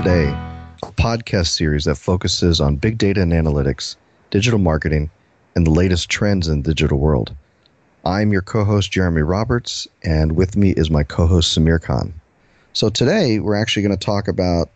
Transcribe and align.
Today, 0.00 0.28
a 0.82 0.92
podcast 0.92 1.48
series 1.48 1.84
that 1.84 1.96
focuses 1.96 2.58
on 2.58 2.76
big 2.76 2.96
data 2.96 3.20
and 3.20 3.32
analytics, 3.32 3.96
digital 4.30 4.58
marketing, 4.58 5.10
and 5.54 5.66
the 5.66 5.70
latest 5.70 6.08
trends 6.08 6.48
in 6.48 6.62
the 6.62 6.72
digital 6.72 6.96
world. 6.96 7.36
I'm 8.06 8.32
your 8.32 8.40
co 8.40 8.64
host, 8.64 8.90
Jeremy 8.90 9.20
Roberts, 9.20 9.86
and 10.02 10.36
with 10.36 10.56
me 10.56 10.70
is 10.70 10.90
my 10.90 11.02
co 11.02 11.26
host, 11.26 11.54
Sameer 11.54 11.82
Khan. 11.82 12.14
So 12.72 12.88
today, 12.88 13.40
we're 13.40 13.60
actually 13.60 13.82
going 13.82 13.98
to 13.98 14.02
talk 14.02 14.26
about, 14.26 14.70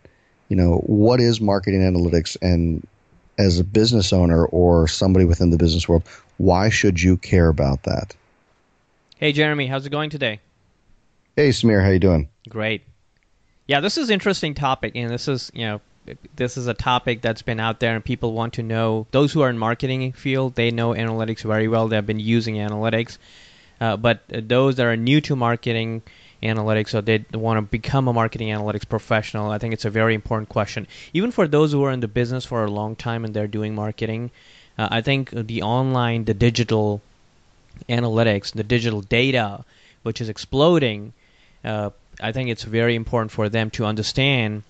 you 0.49 0.55
know, 0.55 0.75
what 0.85 1.19
is 1.19 1.41
marketing 1.41 1.81
analytics 1.81 2.37
and 2.43 2.85
as 3.39 3.59
a 3.59 3.63
business 3.63 4.13
owner 4.13 4.45
or 4.45 4.87
somebody 4.87 5.25
within 5.25 5.49
the 5.49 5.57
business 5.57 5.89
world, 5.89 6.03
why 6.37 6.69
should 6.69 7.01
you 7.01 7.17
care 7.17 7.49
about 7.49 7.81
that? 7.81 8.15
Hey, 9.17 9.31
Jeremy, 9.31 9.65
how's 9.65 9.87
it 9.87 9.89
going 9.89 10.11
today? 10.11 10.39
Hey, 11.35 11.49
Sameer, 11.49 11.83
how 11.83 11.89
you 11.89 11.97
doing? 11.97 12.29
Great. 12.47 12.83
Yeah, 13.67 13.79
this 13.79 13.97
is 13.97 14.09
interesting 14.09 14.53
topic, 14.53 14.95
and 14.95 15.09
this 15.09 15.27
is 15.27 15.51
you 15.53 15.65
know 15.65 15.81
this 16.35 16.55
is 16.55 16.67
a 16.67 16.73
topic 16.75 17.21
that's 17.21 17.41
been 17.41 17.59
out 17.59 17.79
there, 17.79 17.95
and 17.95 18.05
people 18.05 18.33
want 18.33 18.53
to 18.53 18.63
know. 18.63 19.07
Those 19.11 19.33
who 19.33 19.41
are 19.41 19.49
in 19.49 19.57
marketing 19.57 20.11
field, 20.11 20.53
they 20.53 20.69
know 20.69 20.91
analytics 20.93 21.41
very 21.41 21.67
well. 21.67 21.87
They've 21.87 22.05
been 22.05 22.19
using 22.19 22.55
analytics, 22.55 23.17
uh, 23.81 23.97
but 23.97 24.21
those 24.29 24.75
that 24.75 24.85
are 24.85 24.95
new 24.95 25.19
to 25.21 25.35
marketing 25.35 26.03
analytics 26.43 26.93
or 26.93 27.01
they 27.01 27.25
want 27.33 27.57
to 27.57 27.61
become 27.63 28.07
a 28.07 28.13
marketing 28.13 28.49
analytics 28.49 28.87
professional, 28.87 29.49
I 29.49 29.57
think 29.57 29.73
it's 29.73 29.85
a 29.85 29.89
very 29.89 30.13
important 30.13 30.49
question. 30.49 30.85
Even 31.13 31.31
for 31.31 31.47
those 31.47 31.71
who 31.71 31.83
are 31.83 31.91
in 31.91 32.01
the 32.01 32.07
business 32.07 32.45
for 32.45 32.63
a 32.63 32.69
long 32.69 32.95
time 32.95 33.25
and 33.25 33.33
they're 33.33 33.47
doing 33.47 33.73
marketing, 33.73 34.29
uh, 34.77 34.89
I 34.91 35.01
think 35.01 35.31
the 35.31 35.63
online, 35.63 36.25
the 36.25 36.35
digital 36.35 37.01
analytics, 37.89 38.51
the 38.51 38.63
digital 38.63 39.01
data, 39.01 39.65
which 40.03 40.21
is 40.21 40.29
exploding. 40.29 41.13
Uh, 41.63 41.89
I 42.21 42.31
think 42.31 42.49
it's 42.49 42.63
very 42.63 42.95
important 42.95 43.31
for 43.31 43.49
them 43.49 43.69
to 43.71 43.85
understand 43.85 44.63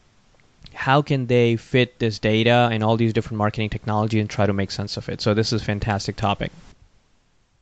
how 0.73 1.01
can 1.01 1.27
they 1.27 1.55
fit 1.55 1.99
this 1.99 2.19
data 2.19 2.69
and 2.71 2.83
all 2.83 2.97
these 2.97 3.13
different 3.13 3.37
marketing 3.37 3.69
technology 3.69 4.19
and 4.19 4.29
try 4.29 4.45
to 4.45 4.53
make 4.53 4.71
sense 4.71 4.97
of 4.97 5.07
it. 5.09 5.21
So 5.21 5.33
this 5.33 5.53
is 5.53 5.61
a 5.61 5.65
fantastic 5.65 6.15
topic. 6.15 6.51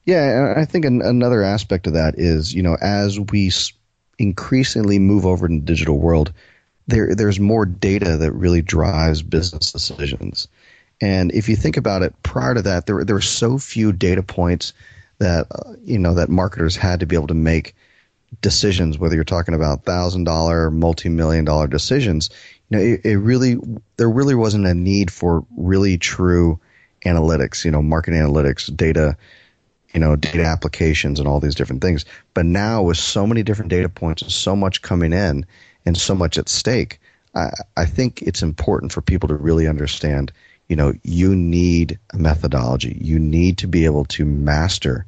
Yeah, 0.06 0.56
I 0.58 0.66
think 0.66 0.86
an, 0.86 1.02
another 1.02 1.44
aspect 1.44 1.88
of 1.88 1.94
that 1.94 2.16
is, 2.18 2.54
you 2.54 2.62
know, 2.62 2.76
as 2.82 3.20
we 3.20 3.52
increasingly 4.20 5.00
move 5.00 5.26
over 5.26 5.46
in 5.46 5.60
the 5.60 5.66
digital 5.66 5.98
world, 5.98 6.34
there 6.88 7.16
there's 7.16 7.40
more 7.40 7.66
data 7.66 8.18
that 8.18 8.34
really 8.34 8.62
drives 8.62 9.22
business 9.22 9.72
decisions. 9.72 10.48
And 11.00 11.32
if 11.32 11.48
you 11.48 11.56
think 11.56 11.78
about 11.78 12.02
it, 12.02 12.14
prior 12.24 12.54
to 12.54 12.62
that, 12.64 12.86
there 12.86 13.06
there 13.06 13.16
were 13.16 13.22
so 13.22 13.58
few 13.58 13.94
data 13.94 14.24
points 14.24 14.74
that 15.20 15.48
uh, 15.52 15.74
you 15.84 16.00
know 16.00 16.14
that 16.16 16.30
marketers 16.30 16.76
had 16.76 17.00
to 17.00 17.06
be 17.06 17.16
able 17.16 17.28
to 17.28 17.34
make 17.34 17.76
decisions, 18.42 18.98
whether 18.98 19.16
you're 19.16 19.24
talking 19.24 19.54
about 19.54 19.86
thousand 19.86 20.24
dollar, 20.24 20.72
multi 20.72 21.10
million 21.10 21.46
dollar 21.46 21.68
decisions, 21.68 22.30
you 22.70 22.78
know, 22.78 22.84
it, 22.84 23.02
it, 23.04 23.18
really 23.18 23.58
there 23.98 24.10
really 24.10 24.36
wasn't 24.36 24.66
a 24.66 24.74
need 24.74 25.12
for 25.12 25.46
really 25.58 25.98
true 25.98 26.60
analytics, 27.06 27.66
you 27.66 27.72
know, 27.72 27.82
market 27.82 28.14
analytics, 28.14 28.76
data, 28.76 29.18
you 29.94 30.00
know, 30.00 30.16
data 30.16 30.44
applications 30.44 31.20
and 31.20 31.28
all 31.28 31.40
these 31.40 31.56
different 31.56 31.82
things. 31.82 32.06
But 32.34 32.46
now 32.46 32.82
with 32.82 32.98
so 32.98 33.28
many 33.28 33.44
different 33.44 33.70
data 33.70 33.90
points 33.90 34.22
and 34.22 34.32
so 34.32 34.56
much 34.56 34.82
coming 34.82 35.14
in 35.14 35.46
and 35.86 35.98
so 35.98 36.16
much 36.16 36.38
at 36.38 36.50
stake, 36.50 37.00
I, 37.36 37.52
I 37.78 37.86
think 37.86 38.22
it's 38.22 38.42
important 38.42 38.92
for 38.92 39.02
people 39.02 39.28
to 39.30 39.36
really 39.36 39.68
understand, 39.68 40.32
you 40.70 40.76
know, 40.76 40.94
you 41.04 41.36
need 41.36 42.00
a 42.14 42.18
methodology. 42.18 42.98
You 43.00 43.20
need 43.20 43.58
to 43.60 43.68
be 43.68 43.86
able 43.86 44.06
to 44.06 44.26
master 44.26 45.06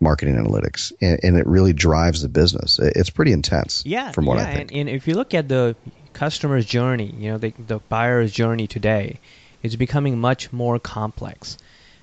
marketing 0.00 0.36
analytics, 0.36 0.92
and, 1.00 1.18
and, 1.22 1.36
it 1.36 1.46
really 1.46 1.72
drives 1.72 2.22
the 2.22 2.28
business. 2.28 2.78
It's 2.78 3.10
pretty 3.10 3.32
intense. 3.32 3.82
Yeah, 3.84 4.12
from 4.12 4.26
what 4.26 4.38
yeah, 4.38 4.48
I 4.48 4.54
think. 4.54 4.70
And, 4.70 4.80
and 4.80 4.88
if 4.90 5.08
you 5.08 5.14
look 5.14 5.34
at 5.34 5.48
the 5.48 5.76
customer's 6.12 6.66
journey, 6.66 7.12
you 7.16 7.30
know, 7.30 7.38
the, 7.38 7.52
the 7.58 7.78
buyer's 7.88 8.32
journey 8.32 8.66
today, 8.66 9.18
it's 9.62 9.76
becoming 9.76 10.18
much 10.18 10.52
more 10.52 10.78
complex. 10.78 11.58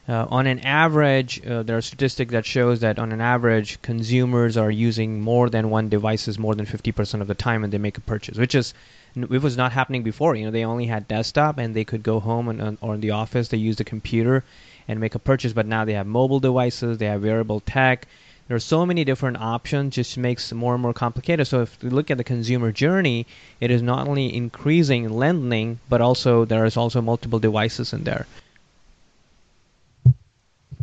Uh, 0.07 0.25
on 0.29 0.45
an 0.45 0.59
average, 0.59 1.43
uh, 1.45 1.63
there 1.63 1.77
are 1.77 1.81
statistics 1.81 2.31
that 2.31 2.45
shows 2.45 2.81
that 2.81 2.99
on 2.99 3.11
an 3.11 3.21
average, 3.21 3.81
consumers 3.81 4.55
are 4.55 4.69
using 4.69 5.19
more 5.19 5.49
than 5.49 5.71
one 5.71 5.89
devices 5.89 6.37
more 6.37 6.53
than 6.53 6.65
50% 6.65 7.21
of 7.21 7.27
the 7.27 7.33
time 7.33 7.61
when 7.61 7.71
they 7.71 7.79
make 7.79 7.97
a 7.97 8.01
purchase, 8.01 8.37
which 8.37 8.53
is 8.53 8.75
it 9.15 9.41
was 9.41 9.57
not 9.57 9.71
happening 9.71 10.03
before. 10.03 10.35
You 10.35 10.45
know, 10.45 10.51
they 10.51 10.65
only 10.65 10.85
had 10.85 11.07
desktop 11.07 11.57
and 11.57 11.75
they 11.75 11.85
could 11.85 12.03
go 12.03 12.19
home 12.19 12.49
and, 12.49 12.77
or 12.81 12.95
in 12.95 13.01
the 13.01 13.11
office 13.11 13.47
they 13.47 13.57
use 13.57 13.77
the 13.77 13.83
computer 13.83 14.43
and 14.87 14.99
make 14.99 15.15
a 15.15 15.19
purchase. 15.19 15.53
But 15.53 15.65
now 15.65 15.85
they 15.85 15.93
have 15.93 16.07
mobile 16.07 16.39
devices, 16.39 16.97
they 16.97 17.07
have 17.07 17.23
wearable 17.23 17.59
tech. 17.59 18.07
There 18.47 18.55
are 18.55 18.59
so 18.59 18.85
many 18.85 19.03
different 19.03 19.37
options, 19.37 19.95
just 19.95 20.17
makes 20.17 20.51
it 20.51 20.55
more 20.55 20.73
and 20.73 20.81
more 20.81 20.93
complicated. 20.93 21.47
So 21.47 21.61
if 21.61 21.81
we 21.81 21.89
look 21.89 22.11
at 22.11 22.17
the 22.17 22.23
consumer 22.23 22.71
journey, 22.71 23.25
it 23.59 23.71
is 23.71 23.81
not 23.81 24.07
only 24.07 24.35
increasing 24.35 25.09
lending, 25.09 25.79
but 25.89 26.01
also 26.01 26.45
there 26.45 26.65
is 26.65 26.77
also 26.77 27.01
multiple 27.01 27.39
devices 27.39 27.91
in 27.91 28.03
there. 28.03 28.27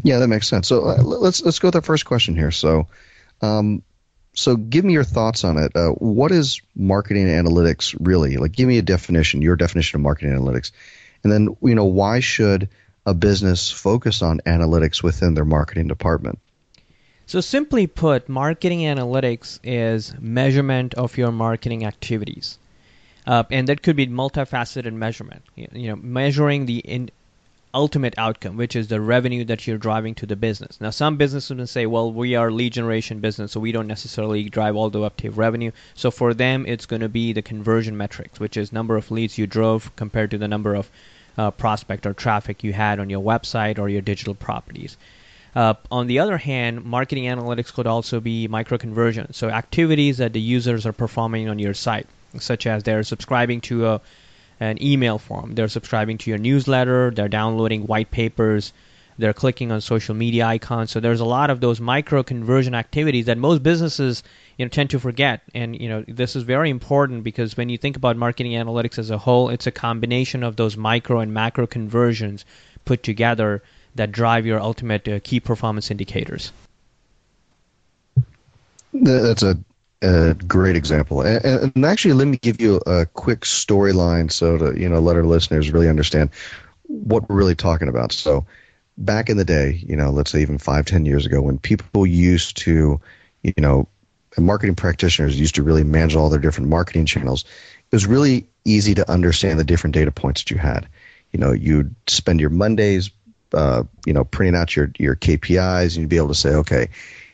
Yeah, 0.02 0.18
that 0.18 0.26
makes 0.26 0.48
sense. 0.48 0.66
So 0.66 0.84
uh, 0.84 1.02
let's 1.02 1.42
let's 1.42 1.60
go 1.60 1.68
with 1.68 1.74
the 1.74 1.82
first 1.82 2.04
question 2.04 2.34
here. 2.34 2.50
So, 2.50 2.88
um, 3.40 3.82
so 4.34 4.56
give 4.56 4.84
me 4.84 4.92
your 4.92 5.04
thoughts 5.04 5.44
on 5.44 5.56
it. 5.56 5.76
Uh, 5.76 5.90
what 5.90 6.32
is 6.32 6.60
marketing 6.74 7.26
analytics 7.26 7.96
really? 8.00 8.36
Like, 8.36 8.52
give 8.52 8.66
me 8.66 8.78
a 8.78 8.82
definition, 8.82 9.42
your 9.42 9.54
definition 9.54 9.98
of 9.98 10.02
marketing 10.02 10.32
analytics, 10.32 10.72
and 11.22 11.32
then 11.32 11.56
you 11.62 11.76
know 11.76 11.84
why 11.84 12.18
should 12.18 12.68
a 13.06 13.14
business 13.14 13.70
focus 13.70 14.22
on 14.22 14.40
analytics 14.46 15.02
within 15.02 15.34
their 15.34 15.44
marketing 15.44 15.88
department? 15.88 16.38
So, 17.26 17.40
simply 17.40 17.86
put, 17.86 18.28
marketing 18.28 18.80
analytics 18.80 19.58
is 19.62 20.14
measurement 20.20 20.94
of 20.94 21.16
your 21.16 21.32
marketing 21.32 21.84
activities. 21.84 22.58
Uh, 23.26 23.44
and 23.50 23.68
that 23.68 23.82
could 23.82 23.96
be 23.96 24.06
multifaceted 24.08 24.92
measurement. 24.92 25.42
You 25.54 25.88
know, 25.88 25.96
measuring 25.96 26.66
the 26.66 26.78
in, 26.78 27.10
ultimate 27.74 28.14
outcome, 28.18 28.56
which 28.56 28.76
is 28.76 28.88
the 28.88 29.00
revenue 29.00 29.44
that 29.44 29.66
you're 29.66 29.78
driving 29.78 30.14
to 30.16 30.26
the 30.26 30.36
business. 30.36 30.80
Now, 30.80 30.90
some 30.90 31.16
businesses 31.16 31.56
will 31.56 31.66
say, 31.66 31.86
well, 31.86 32.12
we 32.12 32.34
are 32.34 32.50
lead 32.50 32.72
generation 32.74 33.20
business, 33.20 33.52
so 33.52 33.60
we 33.60 33.72
don't 33.72 33.86
necessarily 33.86 34.48
drive 34.48 34.76
all 34.76 34.90
the 34.90 35.00
way 35.00 35.06
up 35.06 35.16
to 35.18 35.30
revenue. 35.30 35.70
So 35.94 36.10
for 36.10 36.34
them, 36.34 36.66
it's 36.66 36.86
going 36.86 37.00
to 37.00 37.08
be 37.08 37.32
the 37.32 37.42
conversion 37.42 37.96
metrics, 37.96 38.38
which 38.38 38.56
is 38.56 38.72
number 38.72 38.96
of 38.96 39.10
leads 39.10 39.38
you 39.38 39.46
drove 39.46 39.94
compared 39.96 40.32
to 40.32 40.38
the 40.38 40.48
number 40.48 40.74
of 40.74 40.90
uh, 41.38 41.50
prospect 41.50 42.06
or 42.06 42.12
traffic 42.12 42.64
you 42.64 42.72
had 42.72 43.00
on 43.00 43.10
your 43.10 43.22
website 43.22 43.78
or 43.78 43.88
your 43.88 44.02
digital 44.02 44.34
properties. 44.34 44.96
Uh, 45.54 45.74
on 45.90 46.06
the 46.06 46.18
other 46.18 46.38
hand, 46.38 46.84
marketing 46.84 47.24
analytics 47.24 47.72
could 47.72 47.86
also 47.86 48.20
be 48.20 48.48
micro 48.48 48.78
conversion. 48.78 49.32
So 49.32 49.50
activities 49.50 50.18
that 50.18 50.32
the 50.32 50.40
users 50.40 50.86
are 50.86 50.92
performing 50.92 51.48
on 51.48 51.58
your 51.58 51.74
site, 51.74 52.06
such 52.38 52.66
as 52.66 52.82
they're 52.82 53.02
subscribing 53.02 53.60
to 53.62 53.86
a, 53.86 54.00
an 54.60 54.82
email 54.82 55.18
form, 55.18 55.54
they're 55.54 55.68
subscribing 55.68 56.18
to 56.18 56.30
your 56.30 56.38
newsletter, 56.38 57.10
they're 57.10 57.28
downloading 57.28 57.82
white 57.82 58.10
papers, 58.10 58.72
they're 59.18 59.34
clicking 59.34 59.70
on 59.70 59.82
social 59.82 60.14
media 60.14 60.46
icons. 60.46 60.90
So 60.90 61.00
there's 61.00 61.20
a 61.20 61.26
lot 61.26 61.50
of 61.50 61.60
those 61.60 61.80
micro 61.80 62.22
conversion 62.22 62.74
activities 62.74 63.26
that 63.26 63.36
most 63.36 63.62
businesses 63.62 64.22
you 64.56 64.64
know 64.64 64.68
tend 64.68 64.90
to 64.90 65.00
forget. 65.00 65.42
And 65.54 65.80
you 65.80 65.88
know 65.88 66.04
this 66.06 66.36
is 66.36 66.42
very 66.42 66.70
important 66.70 67.24
because 67.24 67.56
when 67.56 67.68
you 67.68 67.78
think 67.78 67.96
about 67.96 68.16
marketing 68.16 68.52
analytics 68.52 68.98
as 68.98 69.10
a 69.10 69.18
whole, 69.18 69.48
it's 69.48 69.66
a 69.66 69.72
combination 69.72 70.42
of 70.42 70.56
those 70.56 70.76
micro 70.76 71.20
and 71.20 71.32
macro 71.32 71.66
conversions 71.66 72.44
put 72.84 73.02
together 73.02 73.62
that 73.94 74.12
drive 74.12 74.46
your 74.46 74.60
ultimate 74.60 75.06
uh, 75.08 75.20
key 75.22 75.40
performance 75.40 75.90
indicators. 75.90 76.52
That's 78.94 79.42
a, 79.42 79.58
a 80.02 80.34
great 80.34 80.76
example, 80.76 81.22
and, 81.22 81.72
and, 81.74 81.84
actually, 81.84 82.14
let 82.14 82.28
me 82.28 82.36
give 82.36 82.60
you 82.60 82.76
a 82.86 83.06
quick 83.06 83.40
storyline 83.40 84.30
so 84.30 84.58
to 84.58 84.78
you 84.78 84.88
know 84.88 85.00
let 85.00 85.16
our 85.16 85.24
listeners 85.24 85.70
really 85.70 85.88
understand 85.88 86.30
what 86.88 87.28
we're 87.28 87.36
really 87.36 87.54
talking 87.54 87.88
about. 87.88 88.12
So, 88.12 88.44
back 88.98 89.30
in 89.30 89.38
the 89.38 89.44
day, 89.44 89.82
you 89.86 89.96
know, 89.96 90.10
let's 90.10 90.30
say 90.30 90.42
even 90.42 90.58
five, 90.58 90.84
ten 90.84 91.06
years 91.06 91.24
ago, 91.24 91.40
when 91.40 91.58
people 91.58 92.06
used 92.06 92.56
to, 92.58 93.00
you 93.42 93.54
know, 93.56 93.88
marketing 94.40 94.74
practitioners 94.74 95.38
used 95.38 95.54
to 95.56 95.62
really 95.62 95.84
manage 95.84 96.16
all 96.16 96.28
their 96.28 96.40
different 96.40 96.68
marketing 96.68 97.06
channels, 97.06 97.44
it 97.90 97.94
was 97.94 98.06
really 98.06 98.46
easy 98.64 98.94
to 98.94 99.10
understand 99.10 99.58
the 99.58 99.64
different 99.64 99.94
data 99.94 100.10
points 100.10 100.42
that 100.42 100.50
you 100.50 100.58
had. 100.58 100.88
You 101.32 101.40
know, 101.40 101.52
you'd 101.52 101.94
spend 102.06 102.40
your 102.40 102.50
Mondays, 102.50 103.10
uh, 103.52 103.84
you 104.06 104.12
know, 104.12 104.24
printing 104.24 104.58
out 104.58 104.76
your 104.76 104.90
your 104.98 105.16
KPIs, 105.16 105.94
and 105.94 105.96
you'd 105.96 106.08
be 106.08 106.16
able 106.16 106.28
to 106.28 106.34
say, 106.34 106.50
okay, 106.50 106.88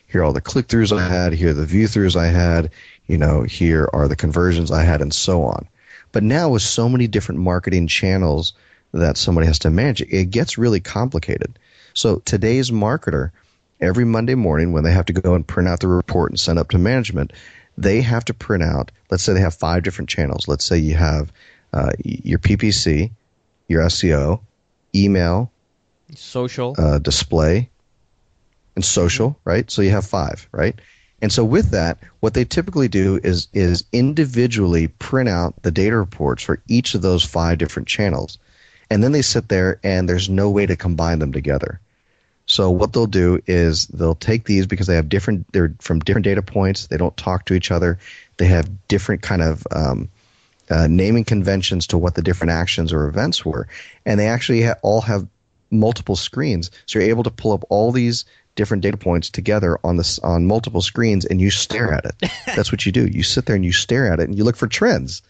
here 0.07 0.21
are 0.21 0.23
all 0.23 0.33
the 0.33 0.41
click 0.41 0.67
throughs 0.67 0.97
I 0.97 1.07
had, 1.07 1.33
here 1.33 1.49
are 1.49 1.53
the 1.53 1.65
view 1.65 1.87
throughs 1.87 2.15
I 2.15 2.27
had, 2.27 2.71
you 3.07 3.17
know, 3.17 3.43
here 3.43 3.89
are 3.93 4.07
the 4.07 4.15
conversions 4.15 4.71
I 4.71 4.83
had, 4.83 5.01
and 5.01 5.13
so 5.13 5.43
on. 5.43 5.67
But 6.11 6.23
now 6.23 6.49
with 6.49 6.63
so 6.63 6.89
many 6.89 7.07
different 7.07 7.41
marketing 7.41 7.87
channels 7.87 8.53
that 8.93 9.17
somebody 9.17 9.45
has 9.45 9.59
to 9.59 9.69
manage, 9.69 10.01
it 10.01 10.31
gets 10.31 10.57
really 10.57 10.79
complicated. 10.79 11.59
So 11.93 12.17
today's 12.25 12.71
marketer 12.71 13.31
every 13.81 14.05
Monday 14.05 14.35
morning 14.35 14.71
when 14.71 14.83
they 14.83 14.91
have 14.91 15.05
to 15.05 15.13
go 15.13 15.33
and 15.33 15.47
print 15.47 15.69
out 15.69 15.79
the 15.79 15.87
report 15.87 16.31
and 16.31 16.39
send 16.39 16.59
up 16.59 16.69
to 16.69 16.77
management, 16.77 17.33
they 17.77 18.01
have 18.01 18.25
to 18.25 18.33
print 18.33 18.63
out, 18.63 18.91
let's 19.09 19.23
say 19.23 19.33
they 19.33 19.39
have 19.39 19.55
five 19.55 19.83
different 19.83 20.09
channels. 20.09 20.47
Let's 20.47 20.65
say 20.65 20.77
you 20.77 20.95
have 20.95 21.31
uh, 21.71 21.91
your 22.03 22.39
PPC, 22.39 23.11
your 23.67 23.83
SEO, 23.83 24.41
email, 24.93 25.51
social, 26.15 26.75
uh, 26.77 26.99
display, 26.99 27.69
and 28.75 28.83
social, 28.83 29.39
right? 29.45 29.69
So 29.69 29.81
you 29.81 29.91
have 29.91 30.05
five, 30.05 30.47
right? 30.51 30.79
And 31.21 31.31
so 31.31 31.43
with 31.43 31.71
that, 31.71 31.99
what 32.21 32.33
they 32.33 32.45
typically 32.45 32.87
do 32.87 33.19
is 33.23 33.47
is 33.53 33.83
individually 33.91 34.87
print 34.87 35.29
out 35.29 35.61
the 35.63 35.71
data 35.71 35.97
reports 35.97 36.43
for 36.43 36.61
each 36.67 36.95
of 36.95 37.01
those 37.01 37.23
five 37.23 37.57
different 37.57 37.87
channels. 37.87 38.37
And 38.89 39.03
then 39.03 39.11
they 39.11 39.21
sit 39.21 39.49
there 39.49 39.79
and 39.83 40.07
there's 40.07 40.29
no 40.29 40.49
way 40.49 40.65
to 40.65 40.75
combine 40.75 41.19
them 41.19 41.31
together. 41.31 41.79
So 42.49 42.71
what 42.71 42.93
they'll 42.93 43.05
do 43.05 43.39
is 43.45 43.85
they'll 43.87 44.15
take 44.15 44.45
these 44.45 44.65
because 44.65 44.87
they 44.87 44.95
have 44.95 45.07
different 45.07 45.45
they're 45.53 45.71
from 45.79 45.99
different 45.99 46.25
data 46.25 46.41
points, 46.41 46.87
they 46.87 46.97
don't 46.97 47.15
talk 47.15 47.45
to 47.45 47.53
each 47.53 47.69
other, 47.69 47.99
they 48.37 48.47
have 48.47 48.87
different 48.87 49.21
kind 49.21 49.43
of 49.43 49.67
um, 49.71 50.09
uh, 50.71 50.87
naming 50.89 51.23
conventions 51.23 51.85
to 51.87 51.97
what 51.97 52.15
the 52.15 52.23
different 52.23 52.49
actions 52.49 52.91
or 52.91 53.07
events 53.07 53.45
were, 53.45 53.67
and 54.03 54.19
they 54.19 54.27
actually 54.27 54.63
ha- 54.63 54.79
all 54.81 55.01
have 55.01 55.27
multiple 55.69 56.15
screens. 56.15 56.71
So 56.87 56.97
you're 56.97 57.07
able 57.09 57.21
to 57.21 57.29
pull 57.29 57.51
up 57.51 57.63
all 57.69 57.91
these 57.91 58.25
different 58.55 58.81
data 58.81 58.97
points 58.97 59.29
together 59.29 59.77
on 59.83 59.97
this 59.97 60.17
on 60.19 60.47
multiple 60.47 60.81
screens, 60.81 61.25
and 61.25 61.39
you 61.39 61.51
stare 61.51 61.93
at 61.93 62.05
it. 62.05 62.31
That's 62.55 62.71
what 62.71 62.83
you 62.83 62.91
do. 62.91 63.05
You 63.05 63.21
sit 63.21 63.45
there 63.45 63.55
and 63.55 63.63
you 63.63 63.73
stare 63.73 64.11
at 64.11 64.19
it, 64.19 64.27
and 64.27 64.35
you 64.35 64.43
look 64.43 64.55
for 64.55 64.67
trends. 64.67 65.21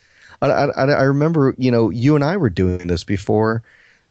I, 0.42 0.48
I, 0.48 0.86
I 0.86 1.04
remember, 1.04 1.54
you 1.58 1.70
know, 1.70 1.90
you 1.90 2.16
and 2.16 2.24
I 2.24 2.38
were 2.38 2.50
doing 2.50 2.88
this 2.88 3.04
before. 3.04 3.62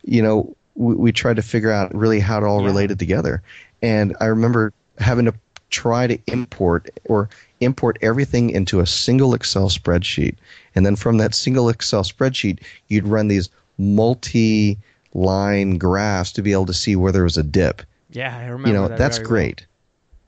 You 0.04 0.20
know, 0.20 0.56
we, 0.78 0.94
we 0.94 1.12
tried 1.12 1.36
to 1.36 1.42
figure 1.42 1.70
out 1.70 1.94
really 1.94 2.20
how 2.20 2.38
it 2.38 2.44
all 2.44 2.60
yeah. 2.60 2.68
related 2.68 2.98
together, 2.98 3.42
and 3.82 4.16
I 4.20 4.26
remember 4.26 4.72
having 4.98 5.26
to 5.26 5.34
try 5.70 6.06
to 6.06 6.18
import 6.26 6.88
or 7.04 7.28
import 7.60 7.98
everything 8.00 8.50
into 8.50 8.80
a 8.80 8.86
single 8.86 9.34
Excel 9.34 9.68
spreadsheet. 9.68 10.36
And 10.74 10.86
then 10.86 10.96
from 10.96 11.18
that 11.18 11.34
single 11.34 11.68
Excel 11.68 12.04
spreadsheet, 12.04 12.60
you'd 12.88 13.06
run 13.06 13.28
these 13.28 13.50
multi 13.76 14.78
line 15.14 15.78
graphs 15.78 16.32
to 16.32 16.42
be 16.42 16.52
able 16.52 16.66
to 16.66 16.74
see 16.74 16.96
where 16.96 17.12
there 17.12 17.24
was 17.24 17.36
a 17.36 17.42
dip. 17.42 17.82
Yeah, 18.10 18.36
I 18.36 18.44
remember. 18.44 18.68
You 18.68 18.74
know, 18.74 18.88
that 18.88 18.98
that's 18.98 19.18
great. 19.18 19.66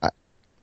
Well. 0.02 0.10
I, 0.10 0.16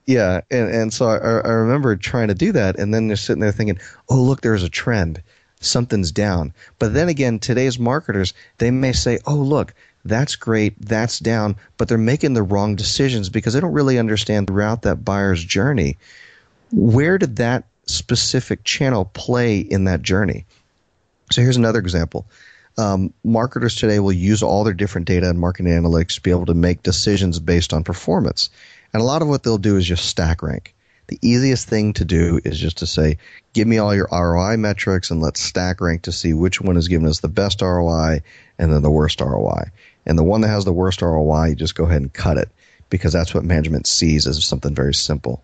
yeah, 0.05 0.41
and, 0.51 0.69
and 0.69 0.93
so 0.93 1.07
I, 1.07 1.17
I 1.17 1.51
remember 1.51 1.95
trying 1.95 2.27
to 2.27 2.35
do 2.35 2.51
that, 2.51 2.77
and 2.77 2.93
then 2.93 3.09
just 3.09 3.25
sitting 3.25 3.41
there 3.41 3.51
thinking, 3.51 3.79
oh, 4.09 4.21
look, 4.21 4.41
there's 4.41 4.63
a 4.63 4.69
trend. 4.69 5.21
Something's 5.59 6.11
down. 6.11 6.53
But 6.79 6.93
then 6.93 7.09
again, 7.09 7.39
today's 7.39 7.79
marketers, 7.79 8.33
they 8.57 8.71
may 8.71 8.93
say, 8.93 9.19
oh, 9.25 9.35
look, 9.35 9.73
that's 10.05 10.35
great, 10.35 10.79
that's 10.79 11.19
down, 11.19 11.55
but 11.77 11.87
they're 11.87 11.97
making 11.97 12.33
the 12.33 12.43
wrong 12.43 12.75
decisions 12.75 13.29
because 13.29 13.53
they 13.53 13.59
don't 13.59 13.73
really 13.73 13.99
understand 13.99 14.47
throughout 14.47 14.83
that 14.83 15.03
buyer's 15.03 15.43
journey 15.43 15.97
where 16.71 17.17
did 17.17 17.37
that 17.37 17.65
specific 17.85 18.63
channel 18.63 19.05
play 19.13 19.59
in 19.59 19.85
that 19.85 20.01
journey? 20.01 20.45
So 21.31 21.41
here's 21.41 21.57
another 21.57 21.79
example. 21.79 22.25
Um, 22.77 23.13
marketers 23.23 23.75
today 23.75 23.99
will 23.99 24.11
use 24.11 24.43
all 24.43 24.63
their 24.63 24.73
different 24.73 25.07
data 25.07 25.29
and 25.29 25.39
marketing 25.39 25.71
analytics 25.73 26.15
to 26.15 26.21
be 26.21 26.31
able 26.31 26.45
to 26.45 26.53
make 26.53 26.83
decisions 26.83 27.39
based 27.39 27.73
on 27.73 27.83
performance. 27.83 28.49
And 28.93 29.01
a 29.01 29.05
lot 29.05 29.21
of 29.21 29.27
what 29.27 29.43
they'll 29.43 29.57
do 29.57 29.77
is 29.77 29.85
just 29.85 30.05
stack 30.05 30.43
rank. 30.43 30.75
The 31.07 31.19
easiest 31.21 31.67
thing 31.67 31.93
to 31.93 32.05
do 32.05 32.39
is 32.43 32.59
just 32.59 32.77
to 32.79 32.87
say, 32.87 33.17
give 33.53 33.67
me 33.67 33.77
all 33.77 33.95
your 33.95 34.09
ROI 34.11 34.57
metrics 34.57 35.09
and 35.09 35.21
let's 35.21 35.39
stack 35.39 35.79
rank 35.79 36.03
to 36.03 36.11
see 36.11 36.33
which 36.33 36.59
one 36.59 36.77
is 36.77 36.87
giving 36.87 37.07
us 37.07 37.21
the 37.21 37.29
best 37.29 37.61
ROI 37.61 38.21
and 38.59 38.73
then 38.73 38.81
the 38.81 38.91
worst 38.91 39.21
ROI. 39.21 39.71
And 40.05 40.17
the 40.17 40.23
one 40.23 40.41
that 40.41 40.49
has 40.49 40.65
the 40.65 40.73
worst 40.73 41.01
ROI, 41.01 41.47
you 41.47 41.55
just 41.55 41.75
go 41.75 41.85
ahead 41.85 42.01
and 42.01 42.13
cut 42.13 42.37
it 42.37 42.49
because 42.89 43.13
that's 43.13 43.33
what 43.33 43.43
management 43.43 43.87
sees 43.87 44.27
as 44.27 44.43
something 44.43 44.75
very 44.75 44.93
simple 44.93 45.43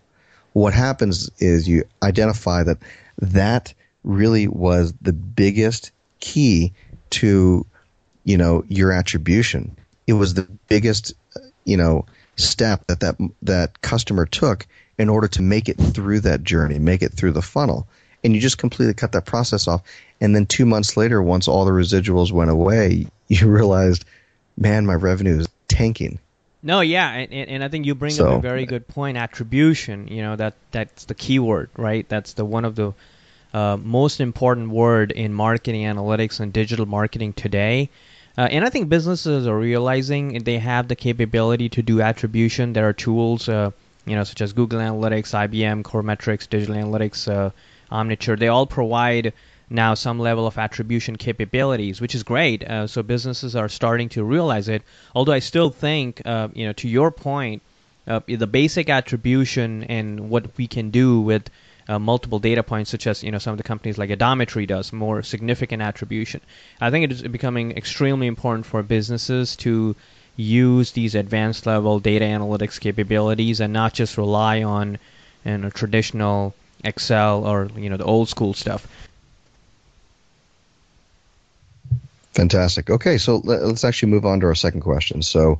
what 0.54 0.74
happens 0.74 1.30
is 1.40 1.68
you 1.68 1.84
identify 2.02 2.64
that 2.64 2.78
that 3.20 3.74
really 4.04 4.48
was 4.48 4.94
the 5.02 5.14
biggest 5.14 5.92
key 6.20 6.72
to 7.10 7.66
you 8.24 8.38
know 8.38 8.64
your 8.70 8.92
attribution 8.92 9.76
it 10.08 10.14
was 10.14 10.36
the 10.36 10.48
biggest 10.68 11.14
you 11.66 11.76
know 11.76 12.06
step 12.36 12.86
that 12.88 13.00
that 13.02 13.16
that 13.42 13.82
customer 13.82 14.26
took 14.26 14.66
in 14.98 15.10
order 15.10 15.28
to 15.28 15.42
make 15.42 15.70
it 15.70 15.76
through 15.76 16.20
that 16.20 16.44
journey 16.44 16.80
make 16.80 17.02
it 17.02 17.14
through 17.14 17.32
the 17.32 17.42
funnel 17.42 17.88
and 18.24 18.34
you 18.34 18.42
just 18.42 18.58
completely 18.58 18.94
cut 18.94 19.12
that 19.12 19.26
process 19.26 19.68
off 19.68 19.82
and 20.22 20.36
then 20.36 20.46
2 20.46 20.66
months 20.66 20.98
later 20.98 21.22
once 21.22 21.48
all 21.48 21.66
the 21.66 21.72
residuals 21.72 22.32
went 22.32 22.50
away 22.50 23.08
you 23.28 23.48
realized 23.48 24.06
man 24.58 24.86
my 24.86 24.96
revenue 24.96 25.40
is 25.40 25.48
tanking 25.68 26.20
no, 26.66 26.80
yeah, 26.80 27.12
and, 27.12 27.34
and 27.34 27.64
I 27.64 27.68
think 27.68 27.86
you 27.86 27.94
bring 27.94 28.14
so, 28.14 28.32
up 28.32 28.40
a 28.40 28.42
very 28.42 28.66
good 28.66 28.88
point. 28.88 29.18
Attribution, 29.18 30.08
you 30.08 30.22
know, 30.22 30.38
that 30.38 30.54
that's 30.72 31.04
the 31.04 31.14
key 31.14 31.38
word, 31.38 31.70
right? 31.76 32.08
That's 32.08 32.34
the 32.34 32.46
one 32.46 32.64
of 32.64 32.76
the 32.76 32.94
uh, 33.54 33.78
most 33.78 34.22
important 34.22 34.70
word 34.70 35.12
in 35.12 35.34
marketing 35.34 35.84
analytics 35.84 36.40
and 36.40 36.54
digital 36.54 36.86
marketing 36.86 37.34
today. 37.34 37.90
Uh, 38.38 38.48
and 38.50 38.66
I 38.66 38.70
think 38.70 38.90
businesses 38.90 39.46
are 39.46 39.58
realizing 39.58 40.44
they 40.44 40.58
have 40.58 40.88
the 40.88 40.96
capability 40.96 41.70
to 41.70 41.84
do 41.84 42.02
attribution. 42.02 42.74
There 42.74 42.88
are 42.88 42.94
tools, 42.94 43.48
uh, 43.48 43.72
you 44.06 44.16
know, 44.16 44.24
such 44.24 44.42
as 44.42 44.54
Google 44.54 44.80
Analytics, 44.80 45.34
IBM, 45.34 45.84
Coremetrics, 45.84 46.50
Digital 46.50 46.76
Analytics, 46.76 47.32
uh, 47.32 47.52
Omniture. 47.92 48.38
They 48.38 48.48
all 48.48 48.66
provide 48.66 49.34
now 49.70 49.94
some 49.94 50.20
level 50.20 50.46
of 50.46 50.58
attribution 50.58 51.16
capabilities, 51.16 52.02
which 52.02 52.16
is 52.16 52.24
great. 52.24 52.64
Uh, 52.64 52.88
so 52.88 53.02
businesses 53.02 53.56
are 53.56 53.70
starting 53.70 54.10
to 54.10 54.24
realize 54.24 54.68
it. 54.68 54.84
Although 55.16 55.34
I 55.34 55.40
still 55.40 55.70
think, 55.70 56.22
uh, 56.26 56.50
you 56.54 56.66
know, 56.66 56.74
to 56.74 56.88
your 56.88 57.12
point, 57.12 57.62
uh, 58.08 58.20
the 58.28 58.48
basic 58.48 58.90
attribution 58.90 59.84
and 59.86 60.30
what 60.30 60.58
we 60.58 60.68
can 60.68 60.90
do 60.90 61.22
with 61.22 61.50
uh, 61.88 62.00
multiple 62.00 62.40
data 62.40 62.64
points, 62.64 62.92
such 62.92 63.08
as 63.08 63.24
you 63.24 63.32
know 63.32 63.38
some 63.38 63.52
of 63.52 63.58
the 63.58 63.64
companies 63.64 63.98
like 63.98 64.10
Adometry 64.10 64.68
does, 64.68 64.94
more 64.94 65.24
significant 65.24 65.82
attribution. 65.82 66.42
I 66.80 66.92
think 66.92 67.06
it 67.06 67.12
is 67.12 67.22
becoming 67.24 67.72
extremely 67.72 68.28
important 68.28 68.66
for 68.66 68.84
businesses 68.84 69.56
to 69.58 69.96
use 70.36 70.92
these 70.92 71.16
advanced 71.16 71.66
level 71.66 72.00
data 72.00 72.26
analytics 72.26 72.80
capabilities 72.80 73.60
and 73.60 73.72
not 73.72 73.94
just 73.94 74.18
rely 74.18 74.64
on 74.64 74.98
you 75.46 75.58
know, 75.58 75.70
traditional 75.70 76.54
Excel 76.84 77.46
or 77.46 77.70
you 77.78 77.90
know 77.90 77.98
the 77.98 78.04
old 78.04 78.30
school 78.30 78.54
stuff. 78.54 78.88
Fantastic. 82.34 82.90
Okay, 82.90 83.18
so 83.18 83.38
let's 83.44 83.84
actually 83.84 84.12
move 84.12 84.26
on 84.26 84.40
to 84.40 84.48
our 84.48 84.56
second 84.56 84.82
question. 84.82 85.22
So, 85.22 85.60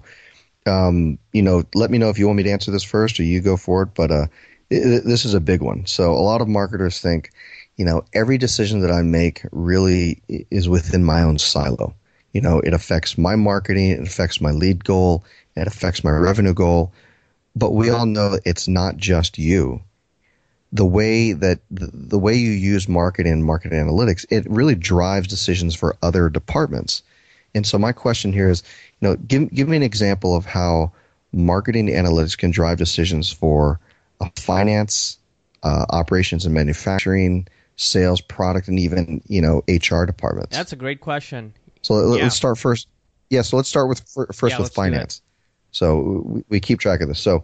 um, 0.66 1.20
you 1.32 1.44
know, 1.44 1.64
let 1.76 1.92
me 1.92 2.00
know 2.00 2.10
if 2.10 2.18
you 2.18 2.26
want 2.26 2.38
me 2.38 2.44
to 2.44 2.52
answer 2.52 2.72
this 2.72 2.84
first 2.84 3.20
or 3.20 3.24
you 3.24 3.42
go 3.42 3.58
for 3.58 3.84
it. 3.84 3.90
But 3.94 4.12
uh, 4.12 4.26
it, 4.72 5.04
this 5.06 5.24
is 5.24 5.36
a 5.36 5.40
big 5.40 5.62
one. 5.62 5.86
So, 5.86 6.12
a 6.12 6.18
lot 6.18 6.42
of 6.42 6.48
marketers 6.48 7.00
think, 7.00 7.30
you 7.78 7.86
know, 7.86 8.04
every 8.14 8.40
decision 8.40 8.80
that 8.80 8.92
I 8.92 9.04
make 9.04 9.46
really 9.52 10.22
is 10.28 10.68
within 10.68 11.04
my 11.04 11.22
own 11.22 11.38
silo. 11.38 11.94
You 12.34 12.42
know, 12.42 12.60
it 12.60 12.74
affects 12.74 13.18
my 13.18 13.36
marketing, 13.36 13.92
it 13.92 14.00
affects 14.00 14.42
my 14.42 14.52
lead 14.52 14.84
goal, 14.84 15.24
it 15.56 15.68
affects 15.68 16.04
my 16.04 16.12
revenue 16.12 16.54
goal. 16.54 16.92
But 17.56 17.72
we 17.72 17.90
all 17.92 18.08
know 18.08 18.40
it's 18.44 18.68
not 18.68 18.98
just 18.98 19.38
you 19.38 19.82
the 20.74 20.86
way 20.86 21.34
that 21.34 21.60
the, 21.70 22.18
way 22.18 22.34
you 22.34 22.50
use 22.50 22.90
marketing 22.90 23.32
and 23.32 23.46
market 23.46 23.72
analytics, 23.72 24.26
it 24.32 24.44
really 24.50 24.74
drives 24.74 25.28
decisions 25.28 25.76
for 25.76 25.96
other 26.02 26.30
departments. 26.30 27.04
And 27.54 27.66
so 27.66 27.78
my 27.78 27.92
question 27.92 28.34
here 28.34 28.50
is, 28.50 28.64
you 29.00 29.08
know, 29.08 29.16
give 29.16 29.54
give 29.54 29.70
me 29.70 29.78
an 29.78 29.84
example 29.84 30.36
of 30.36 30.46
how 30.46 30.92
marketing 31.32 31.88
analytics 31.88 32.36
can 32.36 32.50
drive 32.50 32.80
decisions 32.80 33.32
for 33.32 33.80
a 34.20 34.32
finance, 34.36 35.20
uh, 35.62 35.86
operations 35.92 36.44
and 36.44 36.56
manufacturing, 36.56 37.48
sales, 37.76 38.20
product, 38.20 38.68
and 38.68 38.80
even 38.80 39.22
you 39.28 39.42
know 39.42 39.64
HR 39.68 40.06
departments. 40.06 40.58
That's 40.58 40.74
a 40.74 40.76
great 40.76 41.02
question. 41.02 41.54
So 41.84 42.16
yeah. 42.16 42.24
let's 42.24 42.36
start 42.36 42.58
first. 42.58 42.88
Yeah, 43.30 43.44
so 43.44 43.58
let's 43.58 43.70
start 43.70 43.90
with 43.90 44.02
first 44.34 44.56
yeah, 44.56 44.60
with 44.60 44.74
finance. 44.74 45.22
So 45.74 46.44
we 46.50 46.60
keep 46.60 46.80
track 46.80 47.02
of 47.02 47.08
this. 47.08 47.20
So 47.20 47.44